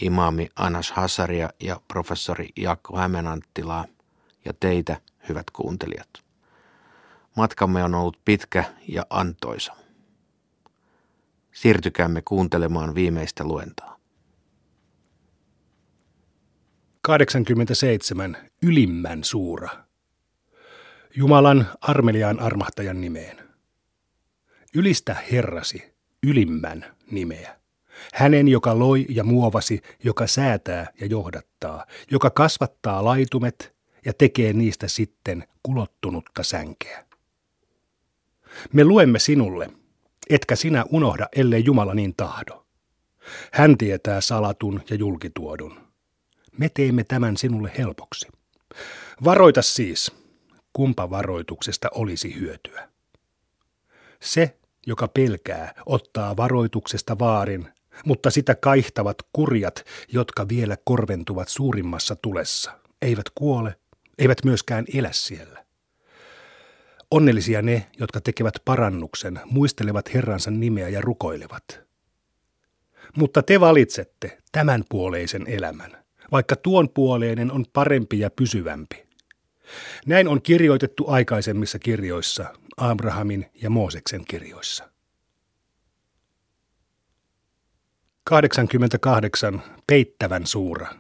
imaami 0.02 0.48
Anas 0.56 0.92
Hassaria 0.92 1.50
ja 1.60 1.80
professori 1.88 2.48
Jaakko 2.56 2.96
Hämenanttilaa 2.96 3.84
ja 4.44 4.52
teitä, 4.60 5.00
hyvät 5.28 5.50
kuuntelijat. 5.50 6.08
Matkamme 7.36 7.84
on 7.84 7.94
ollut 7.94 8.18
pitkä 8.24 8.64
ja 8.88 9.06
antoisa. 9.10 9.72
Siirtykäämme 11.52 12.22
kuuntelemaan 12.22 12.94
viimeistä 12.94 13.44
luentaa. 13.44 13.89
87. 17.02 18.36
Ylimmän 18.62 19.24
suura. 19.24 19.68
Jumalan 21.16 21.66
armeliaan 21.80 22.40
armahtajan 22.40 23.00
nimeen. 23.00 23.36
Ylistä 24.74 25.16
Herrasi, 25.32 25.94
ylimmän 26.22 26.96
nimeä. 27.10 27.56
Hänen, 28.14 28.48
joka 28.48 28.78
loi 28.78 29.06
ja 29.08 29.24
muovasi, 29.24 29.80
joka 30.04 30.26
säätää 30.26 30.86
ja 31.00 31.06
johdattaa, 31.06 31.86
joka 32.10 32.30
kasvattaa 32.30 33.04
laitumet 33.04 33.74
ja 34.04 34.12
tekee 34.12 34.52
niistä 34.52 34.88
sitten 34.88 35.44
kulottunutta 35.62 36.42
sänkeä. 36.42 37.06
Me 38.72 38.84
luemme 38.84 39.18
sinulle, 39.18 39.70
etkä 40.30 40.56
sinä 40.56 40.84
unohda, 40.90 41.28
ellei 41.36 41.64
Jumala 41.64 41.94
niin 41.94 42.14
tahdo. 42.16 42.66
Hän 43.52 43.78
tietää 43.78 44.20
salatun 44.20 44.82
ja 44.90 44.96
julkituodun. 44.96 45.89
Me 46.60 46.68
teemme 46.68 47.04
tämän 47.04 47.36
sinulle 47.36 47.72
helpoksi. 47.78 48.28
Varoita 49.24 49.62
siis, 49.62 50.12
kumpa 50.72 51.10
varoituksesta 51.10 51.88
olisi 51.94 52.40
hyötyä. 52.40 52.88
Se, 54.22 54.58
joka 54.86 55.08
pelkää, 55.08 55.74
ottaa 55.86 56.36
varoituksesta 56.36 57.18
vaarin, 57.18 57.68
mutta 58.04 58.30
sitä 58.30 58.54
kaihtavat 58.54 59.16
kurjat, 59.32 59.84
jotka 60.12 60.48
vielä 60.48 60.76
korventuvat 60.84 61.48
suurimmassa 61.48 62.16
tulessa, 62.16 62.80
eivät 63.02 63.26
kuole, 63.34 63.74
eivät 64.18 64.44
myöskään 64.44 64.84
elä 64.94 65.12
siellä. 65.12 65.64
Onnellisia 67.10 67.62
ne, 67.62 67.86
jotka 67.98 68.20
tekevät 68.20 68.54
parannuksen, 68.64 69.40
muistelevat 69.44 70.14
Herransa 70.14 70.50
nimeä 70.50 70.88
ja 70.88 71.00
rukoilevat. 71.00 71.80
Mutta 73.16 73.42
te 73.42 73.60
valitsette 73.60 74.38
tämän 74.52 74.84
puoleisen 74.88 75.46
elämän, 75.46 75.99
vaikka 76.32 76.56
tuon 76.56 76.88
puoleinen 76.88 77.52
on 77.52 77.64
parempi 77.72 78.18
ja 78.18 78.30
pysyvämpi. 78.30 79.06
Näin 80.06 80.28
on 80.28 80.42
kirjoitettu 80.42 81.04
aikaisemmissa 81.08 81.78
kirjoissa, 81.78 82.54
Abrahamin 82.76 83.46
ja 83.62 83.70
Mooseksen 83.70 84.24
kirjoissa. 84.24 84.90
88. 88.24 89.62
Peittävän 89.86 90.46
suura. 90.46 90.94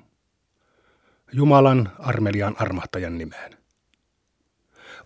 Jumalan 1.32 1.92
armelian 1.98 2.56
armahtajan 2.58 3.18
nimeen. 3.18 3.58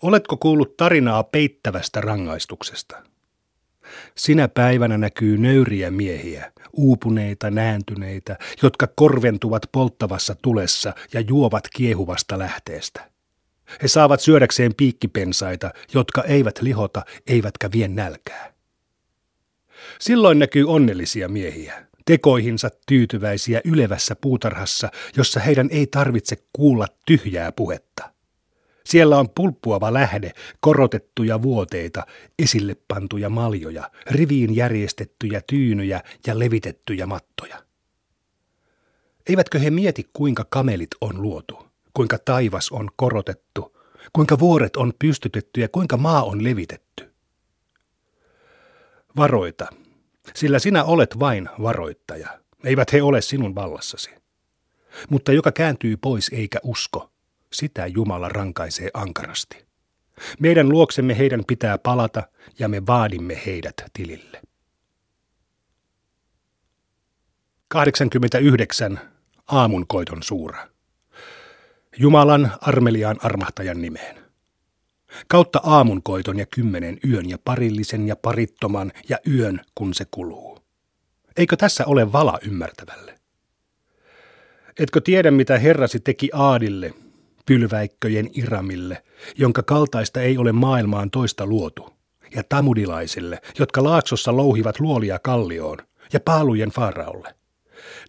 Oletko 0.03 0.37
kuullut 0.37 0.77
tarinaa 0.77 1.23
peittävästä 1.25 2.01
rangaistuksesta? 2.01 3.14
Sinä 4.17 4.49
päivänä 4.49 4.99
näkyy 4.99 5.39
nöyriä 5.39 5.91
miehiä, 5.91 6.53
uupuneita, 6.73 7.51
nääntyneitä, 7.51 8.39
jotka 8.63 8.87
korventuvat 8.87 9.63
polttavassa 9.73 10.35
tulessa 10.43 10.95
ja 11.13 11.21
juovat 11.21 11.69
kiehuvasta 11.77 12.39
lähteestä. 12.39 13.11
He 13.83 13.89
saavat 13.89 14.21
syödäkseen 14.21 14.75
piikkipensaita, 14.75 15.71
jotka 15.95 16.23
eivät 16.23 16.63
lihota 16.63 17.03
eivätkä 17.27 17.71
vie 17.73 17.89
nälkää. 17.89 18.55
Silloin 20.01 20.39
näkyy 20.39 20.65
onnellisia 20.69 21.29
miehiä, 21.29 21.87
tekoihinsa 22.07 22.71
tyytyväisiä 22.87 23.61
ylevässä 23.65 24.17
puutarhassa, 24.17 24.91
jossa 25.17 25.41
heidän 25.41 25.69
ei 25.71 25.87
tarvitse 25.87 26.37
kuulla 26.53 26.87
tyhjää 27.07 27.53
puhetta. 27.53 28.14
Siellä 28.87 29.19
on 29.19 29.31
pulppuava 29.31 29.93
lähde, 29.93 30.33
korotettuja 30.61 31.43
vuoteita, 31.43 32.07
esille 32.39 32.77
pantuja 32.89 33.31
maljoja, 33.31 33.91
riviin 34.11 34.57
järjestettyjä 34.57 35.43
tyynyjä 35.47 36.03
ja 36.27 36.39
levitettyjä 36.39 37.07
mattoja. 37.07 37.65
Eivätkö 39.29 39.59
he 39.59 39.71
mieti, 39.71 40.11
kuinka 40.13 40.47
kamelit 40.51 40.91
on 41.01 41.23
luotu, 41.23 41.67
kuinka 41.95 42.19
taivas 42.19 42.73
on 42.73 42.91
korotettu, 42.97 43.77
kuinka 44.13 44.39
vuoret 44.39 44.77
on 44.77 44.93
pystytetty 44.99 45.61
ja 45.61 45.69
kuinka 45.69 45.97
maa 45.97 46.23
on 46.23 46.45
levitetty? 46.45 47.15
Varoita, 49.17 49.67
sillä 50.35 50.59
sinä 50.59 50.85
olet 50.85 51.19
vain 51.19 51.49
varoittaja. 51.63 52.41
Eivät 52.65 52.93
he 52.93 53.03
ole 53.03 53.23
sinun 53.23 53.55
vallassasi. 53.55 54.11
Mutta 55.11 55.33
joka 55.33 55.53
kääntyy 55.53 55.97
pois 55.97 56.31
eikä 56.35 56.59
usko, 56.63 57.11
sitä 57.55 57.87
Jumala 57.87 58.29
rankaisee 58.29 58.91
ankarasti. 58.95 59.65
Meidän 60.41 60.69
luoksemme 60.69 61.19
heidän 61.19 61.43
pitää 61.47 61.79
palata 61.79 62.23
ja 62.59 62.69
me 62.69 62.87
vaadimme 62.87 63.43
heidät 63.47 63.75
tilille. 63.93 64.43
89. 67.69 69.01
Aamunkoiton 69.47 70.23
suura. 70.23 70.69
Jumalan 71.99 72.53
armeliaan 72.61 73.17
armahtajan 73.23 73.83
nimeen. 73.83 74.17
Kautta 75.29 75.61
aamunkoiton 75.63 76.39
ja 76.39 76.47
kymmenen 76.47 76.99
yön 77.11 77.31
ja 77.31 77.39
parillisen 77.45 78.09
ja 78.09 78.17
parittoman 78.17 78.93
ja 79.09 79.19
yön, 79.29 79.61
kun 79.75 79.95
se 79.95 80.05
kuluu. 80.11 80.59
Eikö 81.37 81.57
tässä 81.57 81.85
ole 81.87 82.13
vala 82.13 82.39
ymmärtävälle? 82.47 83.19
Etkö 84.79 85.01
tiedä, 85.01 85.31
mitä 85.31 85.59
Herrasi 85.59 86.01
teki 86.01 86.31
Aadille, 86.33 86.95
pylväikköjen 87.47 88.31
Iramille, 88.35 89.03
jonka 89.37 89.63
kaltaista 89.63 90.21
ei 90.21 90.39
ole 90.39 90.53
maailmaan 90.53 91.11
toista 91.11 91.47
luotu, 91.47 91.95
ja 92.35 92.43
tamudilaisille, 92.49 93.41
jotka 93.59 93.85
laaksossa 93.85 94.37
louhivat 94.37 94.81
luolia 94.81 95.19
kallioon, 95.19 95.79
ja 96.13 96.21
paalujen 96.21 96.71
Faaraolle. 96.71 97.35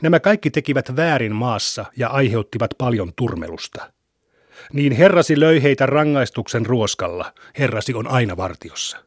Nämä 0.02 0.20
kaikki 0.20 0.52
tekivät 0.52 0.96
väärin 0.96 1.36
maassa 1.36 1.86
ja 1.98 2.10
aiheuttivat 2.10 2.72
paljon 2.78 3.14
turmelusta. 3.16 3.92
Niin 4.74 4.92
herrasi 4.92 5.40
löi 5.40 5.64
heitä 5.64 5.86
rangaistuksen 5.86 6.66
ruoskalla, 6.66 7.34
herrasi 7.60 7.94
on 7.94 8.08
aina 8.08 8.38
vartiossa. 8.38 8.98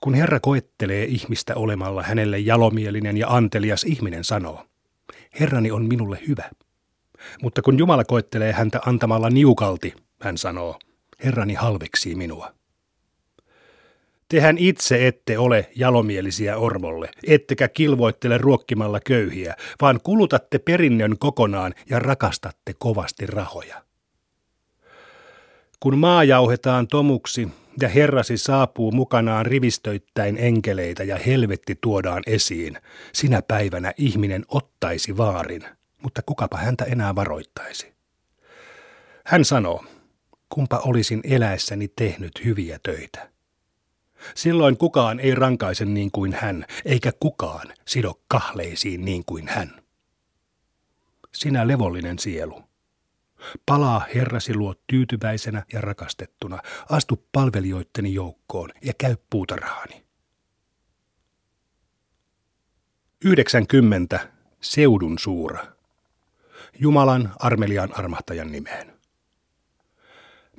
Kun 0.00 0.14
Herra 0.14 0.40
koettelee 0.40 1.04
ihmistä 1.04 1.54
olemalla 1.54 2.02
hänelle 2.02 2.38
jalomielinen 2.38 3.16
ja 3.16 3.28
antelias 3.28 3.84
ihminen 3.84 4.24
sanoo, 4.24 4.66
Herrani 5.40 5.70
on 5.70 5.84
minulle 5.84 6.18
hyvä– 6.28 6.50
mutta 7.42 7.62
kun 7.62 7.78
Jumala 7.78 8.04
koettelee 8.04 8.52
häntä 8.52 8.80
antamalla 8.86 9.30
niukalti, 9.30 9.94
hän 10.22 10.38
sanoo, 10.38 10.78
Herrani 11.24 11.54
halveksii 11.54 12.14
minua. 12.14 12.52
Tehän 14.28 14.58
itse 14.58 15.06
ette 15.08 15.38
ole 15.38 15.70
jalomielisiä 15.76 16.56
ormolle, 16.56 17.10
ettekä 17.26 17.68
kilvoittele 17.68 18.38
ruokkimalla 18.38 19.00
köyhiä, 19.00 19.54
vaan 19.80 20.00
kulutatte 20.02 20.58
perinnön 20.58 21.18
kokonaan 21.18 21.74
ja 21.90 21.98
rakastatte 21.98 22.74
kovasti 22.78 23.26
rahoja. 23.26 23.82
Kun 25.80 25.98
maa 25.98 26.24
jauhetaan 26.24 26.88
tomuksi 26.88 27.48
ja 27.80 27.88
herrasi 27.88 28.36
saapuu 28.36 28.92
mukanaan 28.92 29.46
rivistöittäin 29.46 30.36
enkeleitä 30.40 31.04
ja 31.04 31.16
helvetti 31.16 31.78
tuodaan 31.80 32.22
esiin, 32.26 32.78
sinä 33.12 33.42
päivänä 33.42 33.92
ihminen 33.96 34.44
ottaisi 34.48 35.16
vaarin– 35.16 35.62
mutta 36.02 36.22
kukapa 36.22 36.56
häntä 36.56 36.84
enää 36.84 37.14
varoittaisi. 37.14 37.94
Hän 39.26 39.44
sanoo, 39.44 39.84
kumpa 40.48 40.78
olisin 40.78 41.20
eläessäni 41.24 41.88
tehnyt 41.88 42.44
hyviä 42.44 42.78
töitä. 42.82 43.30
Silloin 44.34 44.76
kukaan 44.76 45.20
ei 45.20 45.34
rankaise 45.34 45.84
niin 45.84 46.10
kuin 46.10 46.32
hän, 46.32 46.64
eikä 46.84 47.12
kukaan 47.20 47.74
sido 47.86 48.20
kahleisiin 48.28 49.04
niin 49.04 49.24
kuin 49.24 49.48
hän. 49.48 49.82
Sinä 51.34 51.68
levollinen 51.68 52.18
sielu. 52.18 52.62
Palaa 53.66 54.06
Herrasi 54.14 54.54
luo 54.54 54.74
tyytyväisenä 54.86 55.64
ja 55.72 55.80
rakastettuna, 55.80 56.58
astu 56.90 57.28
palvelijoitteni 57.32 58.14
joukkoon 58.14 58.70
ja 58.82 58.92
käy 58.98 59.16
puutarhaani. 59.30 60.04
90. 63.24 64.28
Seudun 64.60 65.18
suura. 65.18 65.77
Jumalan 66.80 67.32
armelian 67.38 67.98
armahtajan 67.98 68.52
nimeen. 68.52 68.92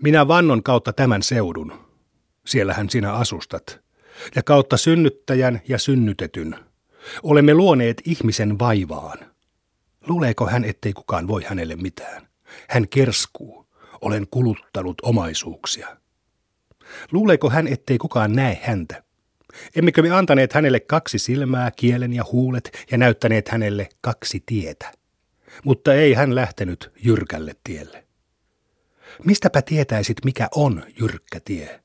Minä 0.04 0.28
vannon 0.28 0.64
kautta 0.64 0.94
tämän 0.94 1.24
seudun, 1.24 1.74
siellähän 2.46 2.90
sinä 2.90 3.14
asustat, 3.14 3.80
ja 4.36 4.44
kautta 4.44 4.78
synnyttäjän 4.78 5.62
ja 5.68 5.78
synnytetyn. 5.78 6.56
Olemme 7.24 7.54
luoneet 7.54 8.02
ihmisen 8.06 8.60
vaivaan. 8.60 9.18
Luuleeko 10.08 10.48
hän, 10.48 10.66
ettei 10.66 10.94
kukaan 10.94 11.28
voi 11.28 11.44
hänelle 11.44 11.76
mitään? 11.76 12.28
Hän 12.70 12.88
kerskuu. 12.88 13.66
Olen 14.02 14.28
kuluttanut 14.32 14.98
omaisuuksia. 15.02 15.98
Luuleeko 17.12 17.50
hän, 17.50 17.68
ettei 17.68 17.98
kukaan 17.98 18.34
näe 18.34 18.60
häntä? 18.64 19.04
Emmekö 19.76 20.02
me 20.02 20.12
antaneet 20.12 20.54
hänelle 20.54 20.80
kaksi 20.80 21.20
silmää, 21.20 21.72
kielen 21.72 22.14
ja 22.14 22.24
huulet 22.32 22.86
ja 22.92 22.98
näyttäneet 22.98 23.50
hänelle 23.50 23.90
kaksi 24.02 24.44
tietä? 24.46 24.99
Mutta 25.64 25.94
ei 25.94 26.14
hän 26.14 26.36
lähtenyt 26.36 26.92
jyrkälle 27.04 27.56
tielle. 27.64 28.06
Mistäpä 29.26 29.62
tietäisit, 29.62 30.18
mikä 30.26 30.48
on 30.56 30.84
jyrkkä 31.00 31.40
tie? 31.46 31.80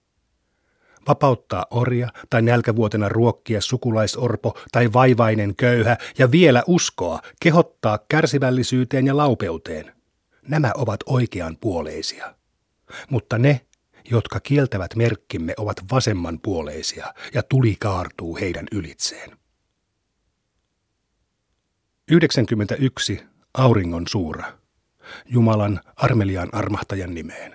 Vapauttaa 1.09 1.67
orja 1.71 2.09
tai 2.31 2.43
nälkävuotena 2.43 3.09
ruokkia 3.09 3.61
sukulaisorpo 3.61 4.59
tai 4.73 4.93
vaivainen 4.93 5.57
köyhä 5.57 5.97
ja 6.19 6.31
vielä 6.31 6.63
uskoa, 6.67 7.21
kehottaa 7.41 7.99
kärsivällisyyteen 8.09 9.07
ja 9.07 9.17
laupeuteen. 9.17 9.95
Nämä 10.49 10.73
ovat 10.75 11.01
oikean 11.07 11.57
puoleisia. 11.61 12.35
Mutta 13.11 13.39
ne, 13.39 13.61
jotka 14.11 14.41
kieltävät 14.41 14.97
merkkimme, 14.97 15.55
ovat 15.59 15.77
vasemman 15.93 16.41
puoleisia 16.43 17.15
ja 17.35 17.43
tuli 17.43 17.77
kaartuu 17.81 18.37
heidän 18.37 18.67
ylitseen. 18.73 19.39
91 22.11 23.34
auringon 23.55 24.05
suura. 24.09 24.45
Jumalan 25.27 25.81
armeliaan 25.97 26.49
armahtajan 26.53 27.15
nimeen. 27.15 27.55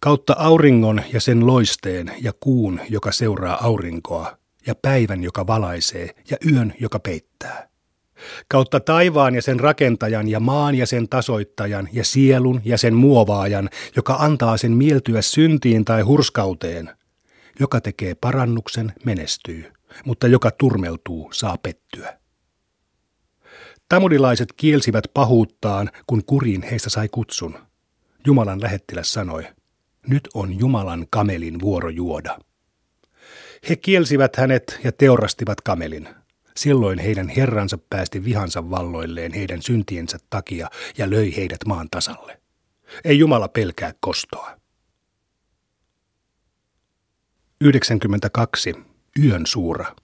Kautta 0.00 0.34
auringon 0.38 1.02
ja 1.12 1.20
sen 1.20 1.46
loisteen 1.46 2.12
ja 2.20 2.32
kuun, 2.40 2.80
joka 2.88 3.12
seuraa 3.12 3.64
aurinkoa, 3.66 4.38
ja 4.66 4.74
päivän, 4.74 5.22
joka 5.22 5.46
valaisee, 5.46 6.10
ja 6.30 6.36
yön, 6.52 6.74
joka 6.80 6.98
peittää. 6.98 7.68
Kautta 8.48 8.80
taivaan 8.80 9.34
ja 9.34 9.42
sen 9.42 9.60
rakentajan 9.60 10.28
ja 10.28 10.40
maan 10.40 10.74
ja 10.74 10.86
sen 10.86 11.08
tasoittajan 11.08 11.88
ja 11.92 12.04
sielun 12.04 12.60
ja 12.64 12.78
sen 12.78 12.94
muovaajan, 12.94 13.68
joka 13.96 14.14
antaa 14.14 14.56
sen 14.56 14.72
mieltyä 14.72 15.22
syntiin 15.22 15.84
tai 15.84 16.02
hurskauteen. 16.02 16.90
Joka 17.60 17.80
tekee 17.80 18.14
parannuksen, 18.14 18.92
menestyy, 19.04 19.72
mutta 20.04 20.26
joka 20.26 20.50
turmeltuu, 20.50 21.28
saa 21.32 21.56
pettyä. 21.62 22.18
Tamudilaiset 23.88 24.52
kielsivät 24.56 25.04
pahuuttaan, 25.14 25.90
kun 26.06 26.24
kuriin 26.24 26.62
heistä 26.62 26.90
sai 26.90 27.08
kutsun. 27.08 27.58
Jumalan 28.26 28.62
lähettiläs 28.62 29.12
sanoi, 29.12 29.46
nyt 30.08 30.28
on 30.34 30.58
Jumalan 30.58 31.06
kamelin 31.10 31.60
vuoro 31.60 31.88
juoda. 31.88 32.38
He 33.68 33.76
kielsivät 33.76 34.36
hänet 34.36 34.80
ja 34.84 34.92
teurastivat 34.92 35.60
kamelin. 35.60 36.08
Silloin 36.56 36.98
heidän 36.98 37.28
herransa 37.28 37.78
päästi 37.78 38.24
vihansa 38.24 38.70
valloilleen 38.70 39.32
heidän 39.32 39.62
syntiensä 39.62 40.18
takia 40.30 40.70
ja 40.98 41.10
löi 41.10 41.36
heidät 41.36 41.58
maan 41.66 41.88
tasalle. 41.90 42.40
Ei 43.04 43.18
Jumala 43.18 43.48
pelkää 43.48 43.94
kostoa. 44.00 44.60
92. 47.60 48.74
Yön 49.24 49.46
suura. 49.46 49.96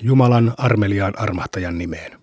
Jumalan 0.00 0.54
armeliaan 0.56 1.18
armahtajan 1.18 1.78
nimeen. 1.78 2.19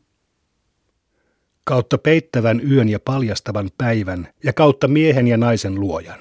Kautta 1.67 1.97
peittävän 1.97 2.71
yön 2.71 2.89
ja 2.89 2.99
paljastavan 2.99 3.69
päivän 3.77 4.27
ja 4.43 4.53
kautta 4.53 4.87
miehen 4.87 5.27
ja 5.27 5.37
naisen 5.37 5.79
luojan. 5.79 6.19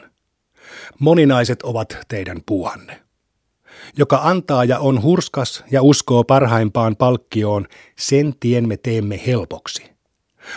Moninaiset 0.99 1.63
ovat 1.63 1.99
teidän 2.09 2.41
puuhanne 2.47 3.01
joka 3.97 4.21
antaa 4.23 4.65
ja 4.65 4.79
on 4.79 5.03
hurskas 5.03 5.65
ja 5.71 5.83
uskoo 5.83 6.25
parhaimpaan 6.25 6.97
palkkioon, 6.97 7.67
sen 7.99 8.35
tien 8.41 8.69
me 8.69 8.77
teemme 8.77 9.21
helpoksi. 9.27 9.91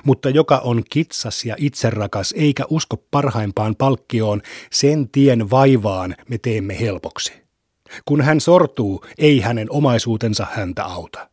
Mutta 0.04 0.30
joka 0.30 0.58
on 0.58 0.84
kitsas 0.90 1.46
ja 1.46 1.56
itserakas 1.58 2.34
eikä 2.38 2.64
usko 2.70 2.98
parhaimpaan 3.12 3.76
palkkioon, 3.76 4.42
sen 4.72 5.10
tien 5.10 5.50
vaivaan 5.50 6.16
me 6.30 6.38
teemme 6.38 6.80
helpoksi. 6.80 7.34
Kun 8.06 8.22
hän 8.22 8.42
sortuu, 8.42 9.06
ei 9.18 9.40
hänen 9.40 9.68
omaisuutensa 9.72 10.48
häntä 10.52 10.86
auta. 10.86 11.29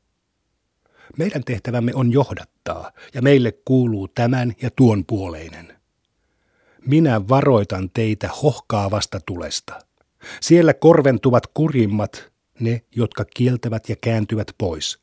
Meidän 1.19 1.45
tehtävämme 1.45 1.93
on 1.95 2.13
johdattaa, 2.13 2.93
ja 3.15 3.23
meille 3.23 3.53
kuuluu 3.65 4.09
tämän 4.09 4.53
ja 4.63 4.71
tuon 4.71 5.05
puoleinen. 5.07 5.77
Minä 6.87 7.29
varoitan 7.29 7.91
teitä 7.95 8.29
hohkaavasta 8.43 9.21
tulesta. 9.27 9.79
Siellä 10.41 10.75
korventuvat 10.75 11.47
kurimmat, 11.47 12.33
ne, 12.61 12.83
jotka 12.97 13.25
kieltävät 13.25 13.89
ja 13.89 13.97
kääntyvät 14.01 14.49
pois. 14.59 14.99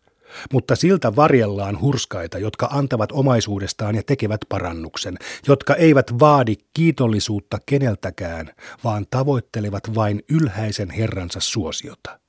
Mutta 0.53 0.75
siltä 0.75 1.15
varjellaan 1.15 1.81
hurskaita, 1.81 2.37
jotka 2.37 2.67
antavat 2.71 3.11
omaisuudestaan 3.11 3.95
ja 3.95 4.03
tekevät 4.03 4.41
parannuksen, 4.49 5.17
jotka 5.47 5.75
eivät 5.75 6.19
vaadi 6.19 6.55
kiitollisuutta 6.73 7.57
keneltäkään, 7.65 8.49
vaan 8.83 9.05
tavoittelevat 9.09 9.95
vain 9.95 10.23
ylhäisen 10.29 10.89
Herransa 10.89 11.39
suosiota. 11.39 12.19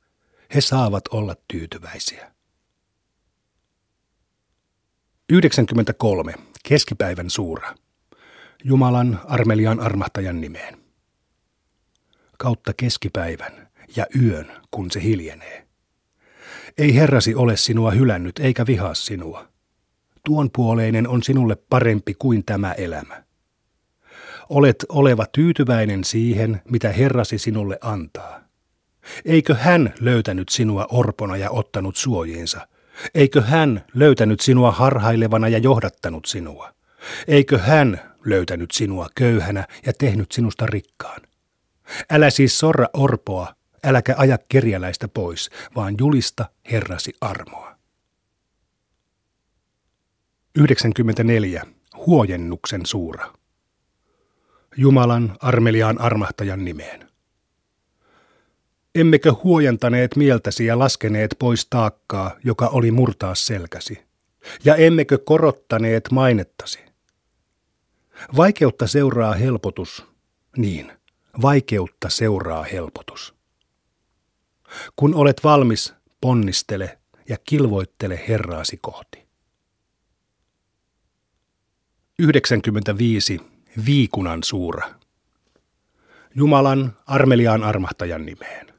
He 0.54 0.60
saavat 0.60 1.08
olla 1.10 1.34
tyytyväisiä. 1.48 2.33
93. 5.34 6.34
Keskipäivän 6.68 7.30
suura. 7.30 7.74
Jumalan 8.64 9.20
armelian 9.24 9.80
armahtajan 9.80 10.40
nimeen 10.40 10.84
kautta 12.38 12.72
keskipäivän 12.76 13.68
ja 13.96 14.06
yön, 14.22 14.52
kun 14.70 14.90
se 14.90 15.02
hiljenee. 15.02 15.66
Ei 16.78 16.94
Herrasi 16.94 17.34
ole 17.34 17.56
sinua 17.56 17.90
hylännyt 17.90 18.38
eikä 18.38 18.66
vihaa 18.66 18.94
sinua. 18.94 19.48
Tuon 20.24 20.50
puoleinen 20.50 21.08
on 21.08 21.22
sinulle 21.22 21.56
parempi 21.70 22.14
kuin 22.14 22.44
tämä 22.44 22.72
elämä. 22.72 23.24
Olet 24.48 24.84
oleva 24.88 25.26
tyytyväinen 25.26 26.04
siihen, 26.04 26.62
mitä 26.70 26.92
Herrasi 26.92 27.38
sinulle 27.38 27.78
antaa. 27.80 28.40
Eikö 29.24 29.54
hän 29.54 29.94
löytänyt 30.00 30.48
sinua 30.48 30.86
orpona 30.90 31.36
ja 31.36 31.50
ottanut 31.50 31.96
suojiinsa? 31.96 32.68
Eikö 33.14 33.42
hän 33.42 33.84
löytänyt 33.94 34.40
sinua 34.40 34.70
harhailevana 34.70 35.48
ja 35.48 35.58
johdattanut 35.58 36.24
sinua? 36.24 36.74
Eikö 37.28 37.58
hän 37.58 38.00
löytänyt 38.24 38.70
sinua 38.70 39.08
köyhänä 39.14 39.66
ja 39.86 39.92
tehnyt 39.92 40.32
sinusta 40.32 40.66
rikkaan? 40.66 41.20
Älä 42.10 42.30
siis 42.30 42.58
sorra 42.58 42.86
orpoa, 42.92 43.54
äläkä 43.84 44.14
aja 44.18 44.38
kerjäläistä 44.48 45.08
pois, 45.08 45.50
vaan 45.76 45.94
julista 45.98 46.44
Herrasi 46.70 47.12
armoa. 47.20 47.74
94. 50.58 51.62
Huojennuksen 52.06 52.86
suura. 52.86 53.32
Jumalan 54.76 55.36
armeliaan 55.40 56.00
armahtajan 56.00 56.64
nimeen. 56.64 57.08
Emmekö 58.94 59.32
huojentaneet 59.44 60.16
mieltäsi 60.16 60.66
ja 60.66 60.78
laskeneet 60.78 61.36
pois 61.38 61.66
taakkaa, 61.66 62.36
joka 62.44 62.68
oli 62.68 62.90
murtaa 62.90 63.34
selkäsi? 63.34 64.02
Ja 64.64 64.76
emmekö 64.76 65.18
korottaneet 65.18 66.08
mainettasi? 66.10 66.78
Vaikeutta 68.36 68.86
seuraa 68.86 69.32
helpotus, 69.34 70.06
niin– 70.56 70.92
vaikeutta 71.42 72.08
seuraa 72.08 72.62
helpotus. 72.62 73.34
Kun 74.96 75.14
olet 75.14 75.44
valmis, 75.44 75.94
ponnistele 76.20 76.98
ja 77.28 77.36
kilvoittele 77.44 78.24
Herraasi 78.28 78.76
kohti. 78.76 79.26
95. 82.18 83.40
Viikunan 83.86 84.42
suura. 84.42 84.90
Jumalan 86.34 86.92
armeliaan 87.06 87.62
armahtajan 87.62 88.26
nimeen. 88.26 88.73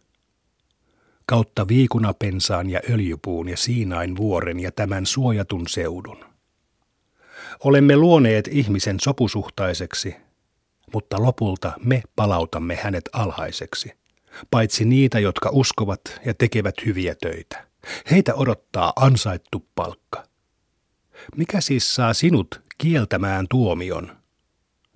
Kautta 1.26 1.68
viikunapensaan 1.68 2.70
ja 2.70 2.80
öljypuun 2.90 3.50
ja 3.50 3.58
Siinain 3.58 4.18
vuoren 4.18 4.60
ja 4.60 4.72
tämän 4.72 5.06
suojatun 5.06 5.68
seudun. 5.68 6.26
Olemme 7.64 7.98
luoneet 7.98 8.48
ihmisen 8.52 9.00
sopusuhtaiseksi 9.00 10.16
mutta 10.94 11.24
lopulta 11.24 11.74
me 11.84 12.04
palautamme 12.16 12.76
hänet 12.76 13.10
alhaiseksi, 13.14 13.92
paitsi 14.52 14.86
niitä, 14.86 15.20
jotka 15.20 15.50
uskovat 15.54 16.02
ja 16.26 16.34
tekevät 16.34 16.76
hyviä 16.86 17.16
töitä. 17.16 17.68
Heitä 18.12 18.36
odottaa 18.36 18.94
ansaittu 18.96 19.66
palkka. 19.76 20.24
Mikä 21.36 21.62
siis 21.62 21.96
saa 21.96 22.14
sinut 22.14 22.62
kieltämään 22.78 23.46
tuomion? 23.50 24.18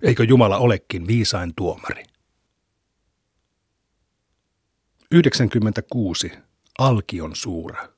Eikö 0.02 0.24
Jumala 0.24 0.58
olekin 0.58 1.06
viisain 1.06 1.52
tuomari? 1.56 2.04
96. 5.14 6.32
Alkion 6.78 7.36
suura. 7.36 7.88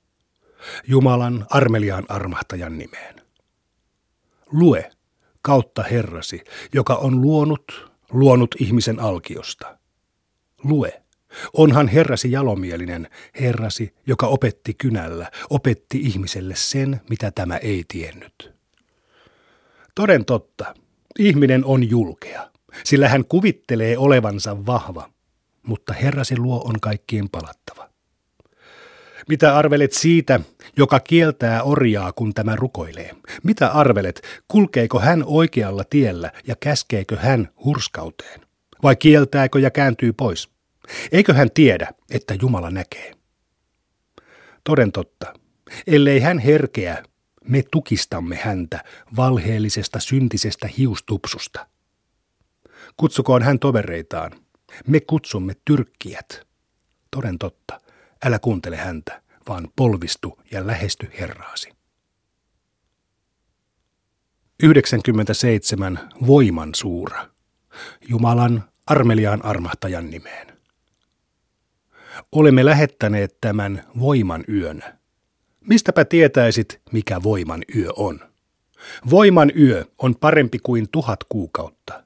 Jumalan 0.86 1.46
armeliaan 1.50 2.04
armahtajan 2.08 2.78
nimeen. 2.78 3.14
Lue 4.52 4.90
kautta 5.42 5.82
Herrasi, 5.82 6.44
joka 6.74 6.94
on 6.94 7.22
luonut, 7.22 7.92
luonut 8.12 8.54
ihmisen 8.58 9.00
alkiosta. 9.00 9.78
Lue. 10.64 11.02
Onhan 11.52 11.88
Herrasi 11.88 12.32
jalomielinen, 12.32 13.08
Herrasi, 13.40 13.94
joka 14.06 14.26
opetti 14.26 14.74
kynällä, 14.74 15.30
opetti 15.50 16.00
ihmiselle 16.00 16.54
sen, 16.56 17.00
mitä 17.10 17.30
tämä 17.30 17.56
ei 17.56 17.84
tiennyt. 17.88 18.52
Toden 19.94 20.24
totta, 20.24 20.74
ihminen 21.18 21.64
on 21.64 21.90
julkea, 21.90 22.50
sillä 22.84 23.08
hän 23.08 23.24
kuvittelee 23.24 23.98
olevansa 23.98 24.66
vahva, 24.66 25.11
mutta 25.62 25.92
Herrasi 25.92 26.36
luo 26.36 26.62
on 26.64 26.80
kaikkien 26.80 27.28
palattava. 27.28 27.88
Mitä 29.28 29.56
arvelet 29.56 29.92
siitä, 29.92 30.40
joka 30.76 31.00
kieltää 31.00 31.62
orjaa, 31.62 32.12
kun 32.12 32.34
tämä 32.34 32.56
rukoilee? 32.56 33.16
Mitä 33.42 33.68
arvelet, 33.68 34.22
kulkeeko 34.48 35.00
hän 35.00 35.24
oikealla 35.26 35.84
tiellä 35.90 36.32
ja 36.46 36.56
käskeekö 36.60 37.16
hän 37.16 37.48
hurskauteen? 37.64 38.40
Vai 38.82 38.96
kieltääkö 38.96 39.60
ja 39.60 39.70
kääntyy 39.70 40.12
pois? 40.12 40.48
Eikö 41.12 41.34
hän 41.34 41.50
tiedä, 41.50 41.92
että 42.10 42.34
Jumala 42.42 42.70
näkee? 42.70 43.14
Toden 44.64 44.92
totta, 44.92 45.34
ellei 45.86 46.20
hän 46.20 46.38
herkeä, 46.38 47.02
me 47.44 47.64
tukistamme 47.70 48.36
häntä 48.36 48.84
valheellisesta 49.16 50.00
syntisestä 50.00 50.68
hiustupsusta. 50.78 51.66
Kutsukoon 52.96 53.42
hän 53.42 53.58
tovereitaan. 53.58 54.32
Me 54.86 55.00
kutsumme 55.00 55.54
tyrkkijät. 55.64 56.46
Toden 57.10 57.38
totta, 57.38 57.80
Älä 58.24 58.38
kuuntele 58.38 58.76
häntä, 58.76 59.22
vaan 59.48 59.68
polvistu 59.76 60.38
ja 60.50 60.66
lähesty 60.66 61.10
Herraasi. 61.20 61.72
97 64.62 66.08
voiman 66.26 66.74
suura. 66.74 67.26
Jumalan 68.08 68.64
armeliaan 68.86 69.44
armahtajan 69.44 70.10
nimeen. 70.10 70.58
Olemme 72.32 72.64
lähettäneet 72.64 73.36
tämän 73.40 73.84
voiman 74.00 74.44
yön. 74.48 74.82
Mistäpä 75.60 76.04
tietäisit, 76.04 76.80
mikä 76.92 77.22
voiman 77.22 77.62
yö 77.76 77.88
on? 77.96 78.20
Voiman 79.10 79.52
yö 79.58 79.84
on 79.98 80.16
parempi 80.16 80.58
kuin 80.58 80.88
tuhat 80.92 81.24
kuukautta. 81.28 82.04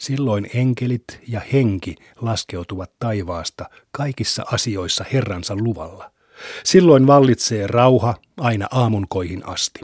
Silloin 0.00 0.50
enkelit 0.54 1.20
ja 1.28 1.40
henki 1.52 1.96
laskeutuvat 2.20 2.92
taivaasta 2.98 3.70
kaikissa 3.90 4.44
asioissa 4.52 5.04
Herransa 5.12 5.56
luvalla. 5.56 6.12
Silloin 6.64 7.06
vallitsee 7.06 7.66
rauha 7.66 8.14
aina 8.36 8.66
aamunkoihin 8.70 9.46
asti. 9.46 9.80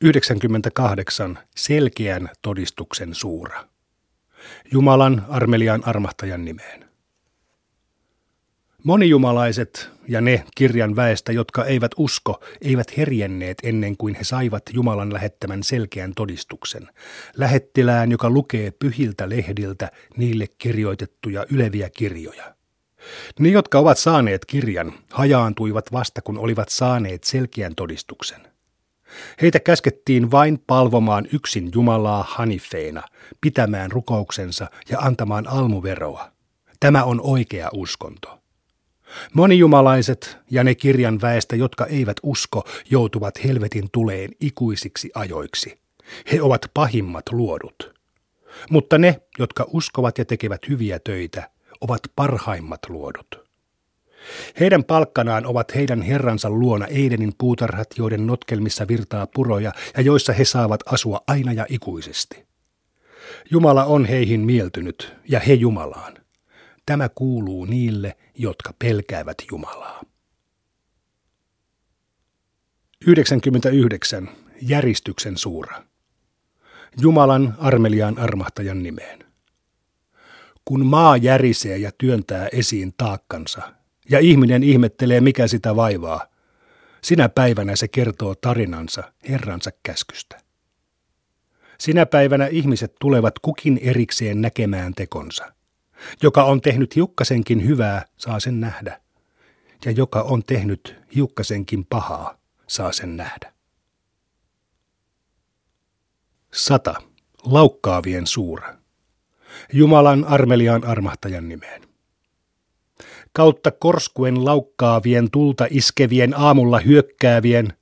98. 0.00 1.38
Selkeän 1.56 2.28
todistuksen 2.42 3.14
suura. 3.14 3.68
Jumalan 4.72 5.26
armelian 5.28 5.82
armahtajan 5.86 6.44
nimeen. 6.44 6.85
Monijumalaiset 8.86 9.90
ja 10.08 10.20
ne 10.20 10.44
kirjan 10.56 10.96
väestä, 10.96 11.32
jotka 11.32 11.64
eivät 11.64 11.90
usko, 11.96 12.40
eivät 12.62 12.96
herjenneet 12.96 13.58
ennen 13.62 13.96
kuin 13.96 14.14
he 14.14 14.24
saivat 14.24 14.62
Jumalan 14.72 15.12
lähettämän 15.12 15.62
selkeän 15.62 16.12
todistuksen. 16.16 16.88
Lähettilään, 17.36 18.10
joka 18.10 18.30
lukee 18.30 18.70
pyhiltä 18.70 19.28
lehdiltä 19.28 19.90
niille 20.16 20.46
kirjoitettuja 20.58 21.46
yleviä 21.50 21.90
kirjoja. 21.90 22.54
Ne, 23.38 23.48
jotka 23.48 23.78
ovat 23.78 23.98
saaneet 23.98 24.44
kirjan, 24.44 24.92
hajaantuivat 25.10 25.92
vasta 25.92 26.22
kun 26.22 26.38
olivat 26.38 26.68
saaneet 26.68 27.24
selkeän 27.24 27.74
todistuksen. 27.74 28.40
Heitä 29.42 29.60
käskettiin 29.60 30.30
vain 30.30 30.58
palvomaan 30.66 31.26
yksin 31.32 31.70
Jumalaa 31.74 32.24
hanifeina, 32.28 33.02
pitämään 33.40 33.92
rukouksensa 33.92 34.70
ja 34.90 34.98
antamaan 34.98 35.48
almuveroa. 35.48 36.30
Tämä 36.80 37.04
on 37.04 37.20
oikea 37.20 37.68
uskonto. 37.72 38.45
Monijumalaiset 39.34 40.38
ja 40.50 40.64
ne 40.64 40.74
kirjan 40.74 41.20
väestä, 41.20 41.56
jotka 41.56 41.86
eivät 41.86 42.16
usko, 42.22 42.64
joutuvat 42.90 43.44
helvetin 43.44 43.88
tuleen 43.92 44.30
ikuisiksi 44.40 45.10
ajoiksi. 45.14 45.78
He 46.32 46.42
ovat 46.42 46.70
pahimmat 46.74 47.24
luodut. 47.32 47.94
Mutta 48.70 48.98
ne, 48.98 49.20
jotka 49.38 49.66
uskovat 49.72 50.18
ja 50.18 50.24
tekevät 50.24 50.68
hyviä 50.68 50.98
töitä, 50.98 51.50
ovat 51.80 52.00
parhaimmat 52.16 52.80
luodut. 52.88 53.46
Heidän 54.60 54.84
palkkanaan 54.84 55.46
ovat 55.46 55.74
heidän 55.74 56.02
herransa 56.02 56.50
luona 56.50 56.86
Eidenin 56.86 57.32
puutarhat, 57.38 57.88
joiden 57.98 58.26
notkelmissa 58.26 58.88
virtaa 58.88 59.26
puroja 59.26 59.72
ja 59.96 60.02
joissa 60.02 60.32
he 60.32 60.44
saavat 60.44 60.80
asua 60.86 61.20
aina 61.26 61.52
ja 61.52 61.66
ikuisesti. 61.68 62.46
Jumala 63.50 63.84
on 63.84 64.04
heihin 64.04 64.40
mieltynyt 64.40 65.14
ja 65.28 65.40
he 65.40 65.52
Jumalaan. 65.54 66.25
Tämä 66.86 67.08
kuuluu 67.08 67.64
niille, 67.64 68.16
jotka 68.34 68.74
pelkäävät 68.78 69.36
Jumalaa. 69.50 70.02
99. 73.06 74.30
Järistyksen 74.62 75.36
suura. 75.36 75.82
Jumalan 77.00 77.54
armeliaan 77.58 78.18
armahtajan 78.18 78.82
nimeen. 78.82 79.18
Kun 80.64 80.86
maa 80.86 81.16
järisee 81.16 81.78
ja 81.78 81.92
työntää 81.98 82.48
esiin 82.52 82.94
taakkansa, 82.98 83.72
ja 84.10 84.18
ihminen 84.18 84.62
ihmettelee, 84.62 85.20
mikä 85.20 85.46
sitä 85.46 85.76
vaivaa, 85.76 86.26
sinä 87.02 87.28
päivänä 87.28 87.76
se 87.76 87.88
kertoo 87.88 88.34
tarinansa 88.34 89.12
Herransa 89.28 89.70
käskystä. 89.82 90.38
Sinä 91.78 92.06
päivänä 92.06 92.46
ihmiset 92.46 92.94
tulevat 93.00 93.38
kukin 93.38 93.78
erikseen 93.82 94.42
näkemään 94.42 94.94
tekonsa. 94.94 95.52
Joka 96.22 96.44
on 96.44 96.60
tehnyt 96.60 96.96
hiukkasenkin 96.96 97.66
hyvää, 97.66 98.04
saa 98.16 98.40
sen 98.40 98.60
nähdä. 98.60 99.00
Ja 99.84 99.90
joka 99.90 100.22
on 100.22 100.42
tehnyt 100.44 100.96
hiukkasenkin 101.14 101.86
pahaa, 101.86 102.38
saa 102.66 102.92
sen 102.92 103.16
nähdä. 103.16 103.52
Sata. 106.52 106.94
Laukkaavien 107.44 108.26
suura. 108.26 108.76
Jumalan 109.72 110.24
armeliaan 110.24 110.84
armahtajan 110.84 111.48
nimeen. 111.48 111.82
Kautta 113.32 113.70
korskuen 113.70 114.44
laukkaavien 114.44 115.30
tulta 115.30 115.66
iskevien 115.70 116.38
aamulla 116.38 116.78
hyökkäävien, 116.78 117.72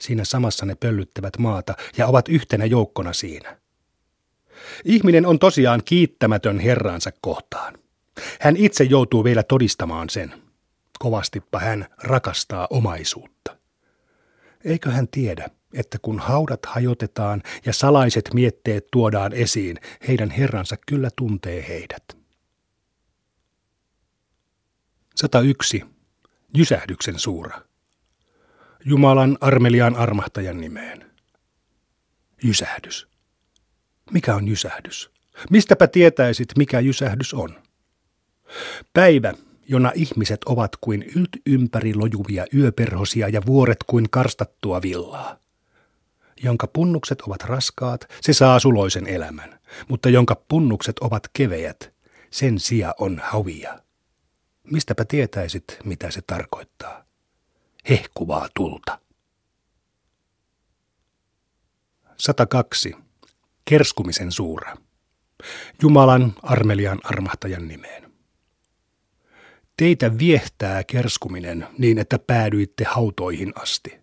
siinä 0.00 0.24
samassa 0.24 0.66
ne 0.66 0.74
pöllyttävät 0.74 1.38
maata 1.38 1.74
ja 1.96 2.06
ovat 2.06 2.28
yhtenä 2.28 2.64
joukkona 2.64 3.12
siinä. 3.12 3.59
Ihminen 4.84 5.26
on 5.26 5.38
tosiaan 5.38 5.82
kiittämätön 5.84 6.58
Herraansa 6.58 7.10
kohtaan. 7.20 7.74
Hän 8.40 8.56
itse 8.56 8.84
joutuu 8.84 9.24
vielä 9.24 9.42
todistamaan 9.42 10.10
sen. 10.10 10.34
Kovastipa 10.98 11.58
hän 11.58 11.86
rakastaa 12.02 12.66
omaisuutta. 12.70 13.56
Eikö 14.64 14.90
hän 14.90 15.08
tiedä, 15.08 15.48
että 15.74 15.98
kun 16.02 16.18
haudat 16.18 16.66
hajotetaan 16.66 17.42
ja 17.66 17.72
salaiset 17.72 18.30
mietteet 18.34 18.86
tuodaan 18.92 19.32
esiin, 19.32 19.76
heidän 20.08 20.30
herransa 20.30 20.76
kyllä 20.86 21.08
tuntee 21.16 21.68
heidät. 21.68 22.16
101. 25.16 25.84
Jysähdyksen 26.56 27.18
suura. 27.18 27.60
Jumalan 28.84 29.38
armeliaan 29.40 29.96
armahtajan 29.96 30.60
nimeen. 30.60 31.10
Jysähdys. 32.44 33.09
Mikä 34.10 34.34
on 34.34 34.48
jysähdys? 34.48 35.10
Mistäpä 35.50 35.86
tietäisit, 35.86 36.48
mikä 36.56 36.80
jysähdys 36.80 37.34
on? 37.34 37.62
Päivä, 38.92 39.34
jona 39.68 39.92
ihmiset 39.94 40.44
ovat 40.44 40.76
kuin 40.80 41.02
ylt 41.16 41.28
ympäri 41.46 41.94
lojuvia 41.94 42.44
yöperhosia 42.54 43.28
ja 43.28 43.40
vuoret 43.46 43.78
kuin 43.86 44.10
karstattua 44.10 44.82
villaa. 44.82 45.36
Jonka 46.42 46.66
punnukset 46.66 47.20
ovat 47.20 47.42
raskaat, 47.42 48.06
se 48.20 48.32
saa 48.32 48.58
suloisen 48.58 49.06
elämän, 49.06 49.58
mutta 49.88 50.08
jonka 50.08 50.42
punnukset 50.48 50.98
ovat 50.98 51.22
keveät, 51.32 51.92
sen 52.30 52.58
sija 52.58 52.94
on 52.98 53.20
havia. 53.24 53.80
Mistäpä 54.62 55.04
tietäisit, 55.04 55.78
mitä 55.84 56.10
se 56.10 56.20
tarkoittaa? 56.26 57.04
Hehkuvaa 57.88 58.48
tulta. 58.54 58.98
102 62.16 62.94
kerskumisen 63.70 64.32
suura. 64.32 64.76
Jumalan 65.82 66.32
armelian 66.42 66.98
armahtajan 67.04 67.68
nimeen. 67.68 68.12
Teitä 69.76 70.18
viehtää 70.18 70.84
kerskuminen 70.84 71.66
niin, 71.78 71.98
että 71.98 72.18
päädyitte 72.18 72.84
hautoihin 72.84 73.52
asti. 73.54 74.00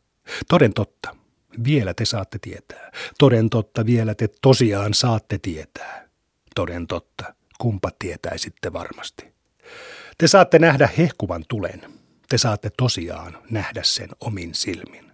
Toden 0.48 0.74
totta, 0.74 1.16
vielä 1.64 1.94
te 1.94 2.06
saatte 2.06 2.40
tietää. 2.42 2.92
Toden 3.18 3.50
totta, 3.50 3.86
vielä 3.86 4.16
te 4.16 4.30
tosiaan 4.42 4.94
saatte 4.94 5.38
tietää. 5.38 6.08
Toden 6.56 6.88
totta, 6.88 7.34
kumpa 7.58 7.90
tietäisitte 8.00 8.74
varmasti. 8.74 9.26
Te 10.18 10.28
saatte 10.28 10.60
nähdä 10.60 10.90
hehkuvan 10.98 11.46
tulen. 11.48 11.82
Te 12.30 12.38
saatte 12.38 12.70
tosiaan 12.78 13.38
nähdä 13.50 13.84
sen 13.84 14.10
omin 14.20 14.56
silmin. 14.56 15.12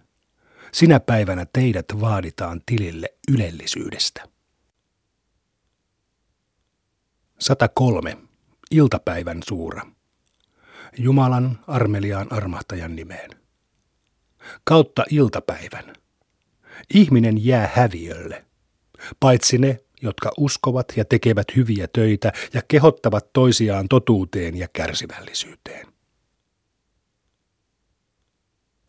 Sinä 0.72 1.00
päivänä 1.00 1.46
teidät 1.52 1.86
vaaditaan 2.00 2.60
tilille 2.66 3.08
ylellisyydestä. 3.32 4.33
103. 7.44 8.16
Iltapäivän 8.70 9.42
suura. 9.48 9.86
Jumalan 10.98 11.58
armeliaan 11.66 12.32
armahtajan 12.32 12.96
nimeen. 12.96 13.30
Kautta 14.64 15.04
iltapäivän. 15.10 15.92
Ihminen 16.94 17.44
jää 17.44 17.70
häviölle. 17.74 18.44
Paitsi 19.20 19.58
ne, 19.58 19.80
jotka 20.02 20.32
uskovat 20.38 20.92
ja 20.96 21.04
tekevät 21.04 21.46
hyviä 21.56 21.88
töitä 21.88 22.32
ja 22.54 22.62
kehottavat 22.68 23.32
toisiaan 23.32 23.88
totuuteen 23.88 24.56
ja 24.56 24.68
kärsivällisyyteen. 24.72 25.86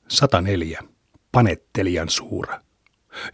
104. 0.07 0.79
Panettelijan 1.31 2.09
suura. 2.09 2.61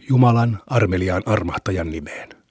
Jumalan 0.08 0.62
armeliaan 0.66 1.22
armahtajan 1.26 1.90
nimeen 1.90 2.41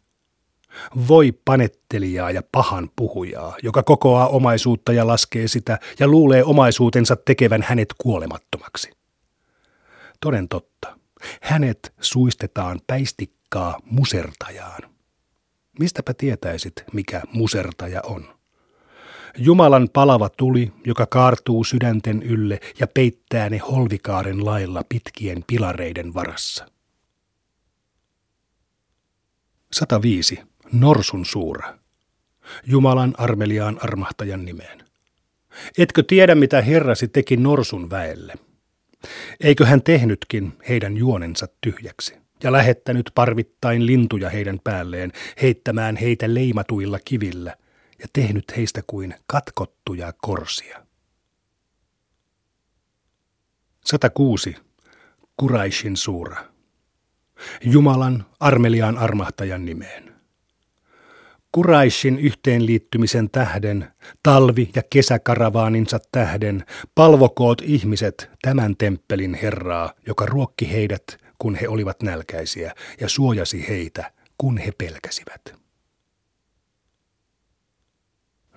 voi 1.07 1.31
panettelijaa 1.45 2.31
ja 2.31 2.41
pahan 2.51 2.89
puhujaa, 2.95 3.55
joka 3.63 3.83
kokoaa 3.83 4.27
omaisuutta 4.27 4.93
ja 4.93 5.07
laskee 5.07 5.47
sitä 5.47 5.79
ja 5.99 6.07
luulee 6.07 6.43
omaisuutensa 6.43 7.15
tekevän 7.15 7.61
hänet 7.61 7.93
kuolemattomaksi. 7.97 8.91
Toden 10.19 10.47
totta, 10.47 10.97
hänet 11.41 11.93
suistetaan 12.01 12.79
päistikkaa 12.87 13.79
musertajaan. 13.85 14.81
Mistäpä 15.79 16.13
tietäisit, 16.13 16.83
mikä 16.93 17.21
musertaja 17.33 18.01
on? 18.03 18.41
Jumalan 19.37 19.89
palava 19.93 20.29
tuli, 20.29 20.71
joka 20.85 21.05
kaartuu 21.05 21.63
sydänten 21.63 22.23
ylle 22.23 22.59
ja 22.79 22.87
peittää 22.87 23.49
ne 23.49 23.57
holvikaaren 23.57 24.45
lailla 24.45 24.81
pitkien 24.89 25.43
pilareiden 25.47 26.13
varassa. 26.13 26.65
105. 29.71 30.39
Norsun 30.71 31.25
suura. 31.25 31.77
Jumalan 32.65 33.13
armeliaan 33.17 33.77
armahtajan 33.81 34.45
nimeen. 34.45 34.85
Etkö 35.77 36.03
tiedä, 36.07 36.35
mitä 36.35 36.61
Herrasi 36.61 37.07
teki 37.07 37.37
Norsun 37.37 37.89
väelle? 37.89 38.33
Eikö 39.39 39.65
hän 39.65 39.81
tehnytkin 39.81 40.53
heidän 40.69 40.97
juonensa 40.97 41.47
tyhjäksi 41.61 42.13
ja 42.43 42.51
lähettänyt 42.51 43.11
parvittain 43.15 43.85
lintuja 43.85 44.29
heidän 44.29 44.59
päälleen 44.63 45.11
heittämään 45.41 45.95
heitä 45.95 46.33
leimatuilla 46.33 46.99
kivillä 47.05 47.55
ja 47.99 48.07
tehnyt 48.13 48.45
heistä 48.57 48.81
kuin 48.87 49.15
katkottuja 49.27 50.13
korsia? 50.21 50.85
106. 53.85 54.55
Kuraishin 55.37 55.97
suura. 55.97 56.43
Jumalan 57.63 58.25
armeliaan 58.39 58.97
armahtajan 58.97 59.65
nimeen. 59.65 60.10
Kuraishin 61.51 62.19
yhteenliittymisen 62.19 63.29
tähden, 63.29 63.91
talvi- 64.23 64.71
ja 64.75 64.81
kesäkaravaaninsa 64.89 65.99
tähden, 66.11 66.65
palvokoot 66.95 67.61
ihmiset 67.61 68.29
tämän 68.41 68.77
temppelin 68.77 69.33
Herraa, 69.33 69.93
joka 70.07 70.25
ruokki 70.25 70.71
heidät, 70.71 71.03
kun 71.39 71.55
he 71.55 71.67
olivat 71.67 72.01
nälkäisiä, 72.01 72.75
ja 72.99 73.09
suojasi 73.09 73.67
heitä, 73.67 74.11
kun 74.37 74.57
he 74.57 74.71
pelkäsivät. 74.77 75.55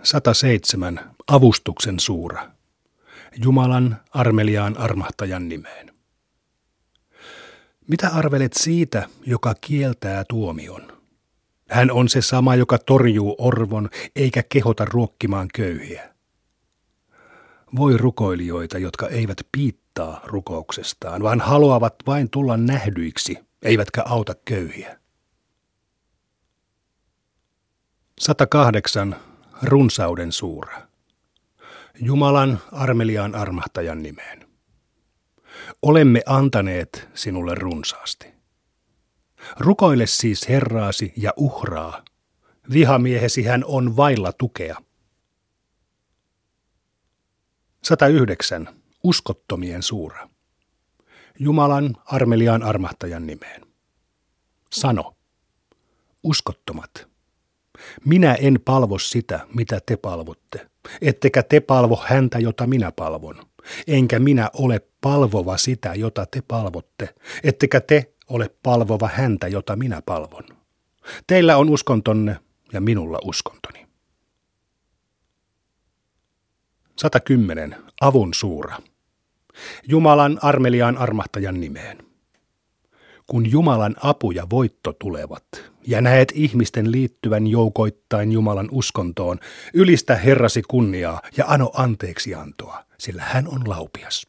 107. 0.02 1.00
Avustuksen 1.26 2.00
suura. 2.00 2.50
Jumalan 3.44 3.96
armeliaan 4.10 4.78
armahtajan 4.78 5.48
nimeen. 5.48 5.94
Mitä 7.88 8.08
arvelet 8.08 8.52
siitä, 8.52 9.08
joka 9.26 9.54
kieltää 9.60 10.24
tuomion? 10.28 10.93
Hän 11.74 11.90
on 11.90 12.08
se 12.08 12.22
sama, 12.22 12.54
joka 12.54 12.78
torjuu 12.78 13.34
orvon 13.38 13.90
eikä 14.16 14.42
kehota 14.48 14.84
ruokkimaan 14.84 15.48
köyhiä. 15.54 16.14
Voi 17.76 17.96
rukoilijoita, 17.96 18.78
jotka 18.78 19.08
eivät 19.08 19.38
piittaa 19.52 20.20
rukouksestaan, 20.24 21.22
vaan 21.22 21.40
haluavat 21.40 21.94
vain 22.06 22.30
tulla 22.30 22.56
nähdyiksi, 22.56 23.38
eivätkä 23.62 24.02
auta 24.06 24.34
köyhiä. 24.44 24.98
108. 28.20 29.16
Runsauden 29.62 30.32
suura. 30.32 30.82
Jumalan 32.00 32.58
armeliaan 32.72 33.34
armahtajan 33.34 34.02
nimeen. 34.02 34.48
Olemme 35.82 36.22
antaneet 36.26 37.08
sinulle 37.14 37.54
runsaasti. 37.54 38.33
Rukoile 39.58 40.06
siis 40.06 40.48
Herraasi 40.48 41.12
ja 41.16 41.32
uhraa. 41.36 42.04
Vihamiehesi 42.72 43.42
hän 43.42 43.64
on 43.66 43.96
vailla 43.96 44.32
tukea. 44.32 44.76
109. 47.82 48.68
Uskottomien 49.02 49.82
suura. 49.82 50.28
Jumalan 51.38 51.96
armeliaan 52.04 52.62
armahtajan 52.62 53.26
nimeen. 53.26 53.62
Sano. 54.72 55.16
Uskottomat. 56.22 57.08
Minä 58.04 58.34
en 58.34 58.60
palvo 58.64 58.98
sitä, 58.98 59.46
mitä 59.54 59.80
te 59.86 59.96
palvotte, 59.96 60.66
ettekä 61.00 61.42
te 61.42 61.60
palvo 61.60 62.02
häntä, 62.06 62.38
jota 62.38 62.66
minä 62.66 62.92
palvon. 62.92 63.42
Enkä 63.86 64.18
minä 64.18 64.50
ole 64.52 64.80
palvova 65.00 65.56
sitä, 65.56 65.94
jota 65.94 66.26
te 66.26 66.42
palvotte, 66.48 67.14
ettekä 67.42 67.80
te 67.80 68.13
ole 68.28 68.50
palvova 68.62 69.10
häntä, 69.14 69.48
jota 69.48 69.76
minä 69.76 70.02
palvon. 70.06 70.44
Teillä 71.26 71.56
on 71.56 71.70
uskontonne 71.70 72.36
ja 72.72 72.80
minulla 72.80 73.18
uskontoni. 73.24 73.86
110. 76.96 77.76
Avun 78.00 78.34
suura. 78.34 78.76
Jumalan 79.88 80.38
armeliaan 80.42 80.98
armahtajan 80.98 81.60
nimeen. 81.60 81.98
Kun 83.26 83.50
Jumalan 83.50 83.96
apu 84.02 84.30
ja 84.30 84.46
voitto 84.50 84.92
tulevat, 84.92 85.44
ja 85.86 86.00
näet 86.00 86.32
ihmisten 86.34 86.92
liittyvän 86.92 87.46
joukoittain 87.46 88.32
Jumalan 88.32 88.68
uskontoon, 88.70 89.40
ylistä 89.74 90.16
Herrasi 90.16 90.62
kunniaa 90.62 91.20
ja 91.36 91.44
ano 91.48 91.70
anteeksi 91.74 92.34
antoa, 92.34 92.84
sillä 92.98 93.22
hän 93.22 93.48
on 93.48 93.62
laupias. 93.66 94.26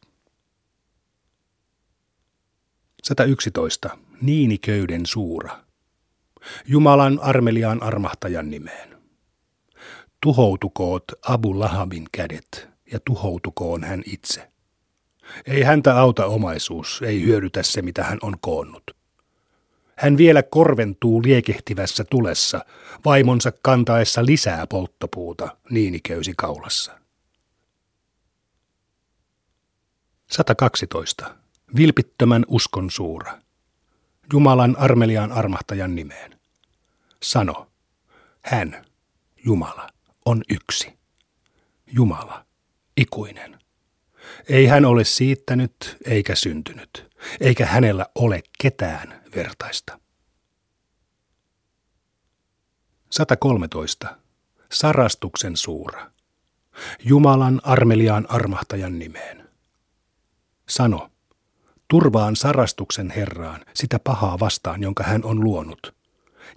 111. 3.06 3.98
Niiniköyden 4.20 5.06
suura. 5.06 5.58
Jumalan 6.66 7.18
armeliaan 7.22 7.82
armahtajan 7.82 8.50
nimeen. 8.50 8.98
Tuhoutukoot 10.22 11.04
Abu 11.22 11.60
Lahabin 11.60 12.06
kädet 12.12 12.68
ja 12.92 12.98
tuhoutukoon 13.04 13.84
hän 13.84 14.02
itse. 14.06 14.50
Ei 15.46 15.62
häntä 15.62 16.00
auta 16.00 16.26
omaisuus, 16.26 17.02
ei 17.02 17.22
hyödytä 17.22 17.62
se, 17.62 17.82
mitä 17.82 18.04
hän 18.04 18.18
on 18.22 18.34
koonnut. 18.40 18.90
Hän 19.96 20.16
vielä 20.16 20.42
korventuu 20.42 21.22
liekehtivässä 21.22 22.04
tulessa, 22.04 22.64
vaimonsa 23.04 23.52
kantaessa 23.62 24.26
lisää 24.26 24.66
polttopuuta 24.66 25.56
niiniköysi 25.70 26.32
kaulassa. 26.36 26.98
112. 30.30 31.45
Vilpittömän 31.76 32.44
uskon 32.48 32.90
suura. 32.90 33.38
Jumalan 34.32 34.76
armeliaan 34.78 35.32
armahtajan 35.32 35.94
nimeen. 35.94 36.40
Sano, 37.22 37.70
hän, 38.42 38.84
Jumala, 39.44 39.88
on 40.24 40.42
yksi. 40.48 40.98
Jumala, 41.86 42.46
ikuinen. 42.96 43.58
Ei 44.48 44.66
hän 44.66 44.84
ole 44.84 45.04
siittänyt 45.04 45.96
eikä 46.04 46.34
syntynyt, 46.34 47.16
eikä 47.40 47.66
hänellä 47.66 48.06
ole 48.14 48.42
ketään 48.62 49.22
vertaista. 49.36 50.00
113. 53.10 54.16
Sarastuksen 54.72 55.56
suura. 55.56 56.10
Jumalan 57.04 57.60
armeliaan 57.64 58.30
armahtajan 58.30 58.98
nimeen. 58.98 59.48
Sano, 60.68 61.10
Turvaan 61.88 62.36
sarastuksen 62.36 63.10
Herraan, 63.10 63.64
sitä 63.74 63.98
pahaa 63.98 64.40
vastaan, 64.40 64.82
jonka 64.82 65.04
hän 65.04 65.24
on 65.24 65.44
luonut. 65.44 65.94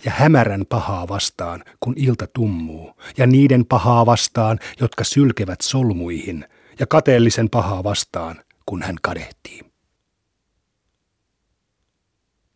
Ja 0.06 0.12
hämärän 0.12 0.66
pahaa 0.70 1.08
vastaan, 1.08 1.64
kun 1.80 1.94
ilta 1.98 2.28
tummuu, 2.34 2.94
ja 3.18 3.28
niiden 3.28 3.66
pahaa 3.66 4.06
vastaan, 4.06 4.60
jotka 4.80 5.04
sylkevät 5.04 5.62
solmuihin, 5.62 6.46
ja 6.80 6.88
kateellisen 6.88 7.50
pahaa 7.50 7.84
vastaan, 7.84 8.44
kun 8.66 8.82
hän 8.82 8.96
kadehtii. 9.02 9.62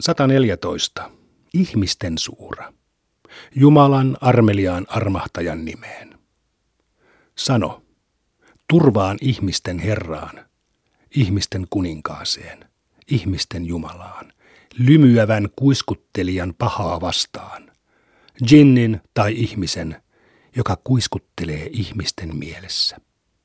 114. 0.01 1.11
Ihmisten 1.53 2.17
suura. 2.17 2.73
Jumalan 3.55 4.17
armeliaan 4.21 4.85
armahtajan 4.89 5.65
nimeen. 5.65 6.19
Sano, 7.37 7.83
turvaan 8.69 9.17
ihmisten 9.21 9.79
Herraan, 9.79 10.45
ihmisten 11.15 11.67
kuninkaaseen, 11.69 12.65
ihmisten 13.07 13.65
Jumalaan, 13.65 14.33
lymyävän 14.77 15.49
kuiskuttelijan 15.55 16.53
pahaa 16.57 17.01
vastaan, 17.01 17.71
jinnin 18.51 19.01
tai 19.13 19.33
ihmisen, 19.37 20.03
joka 20.55 20.77
kuiskuttelee 20.83 21.69
ihmisten 21.71 22.35
mielessä. 22.35 22.97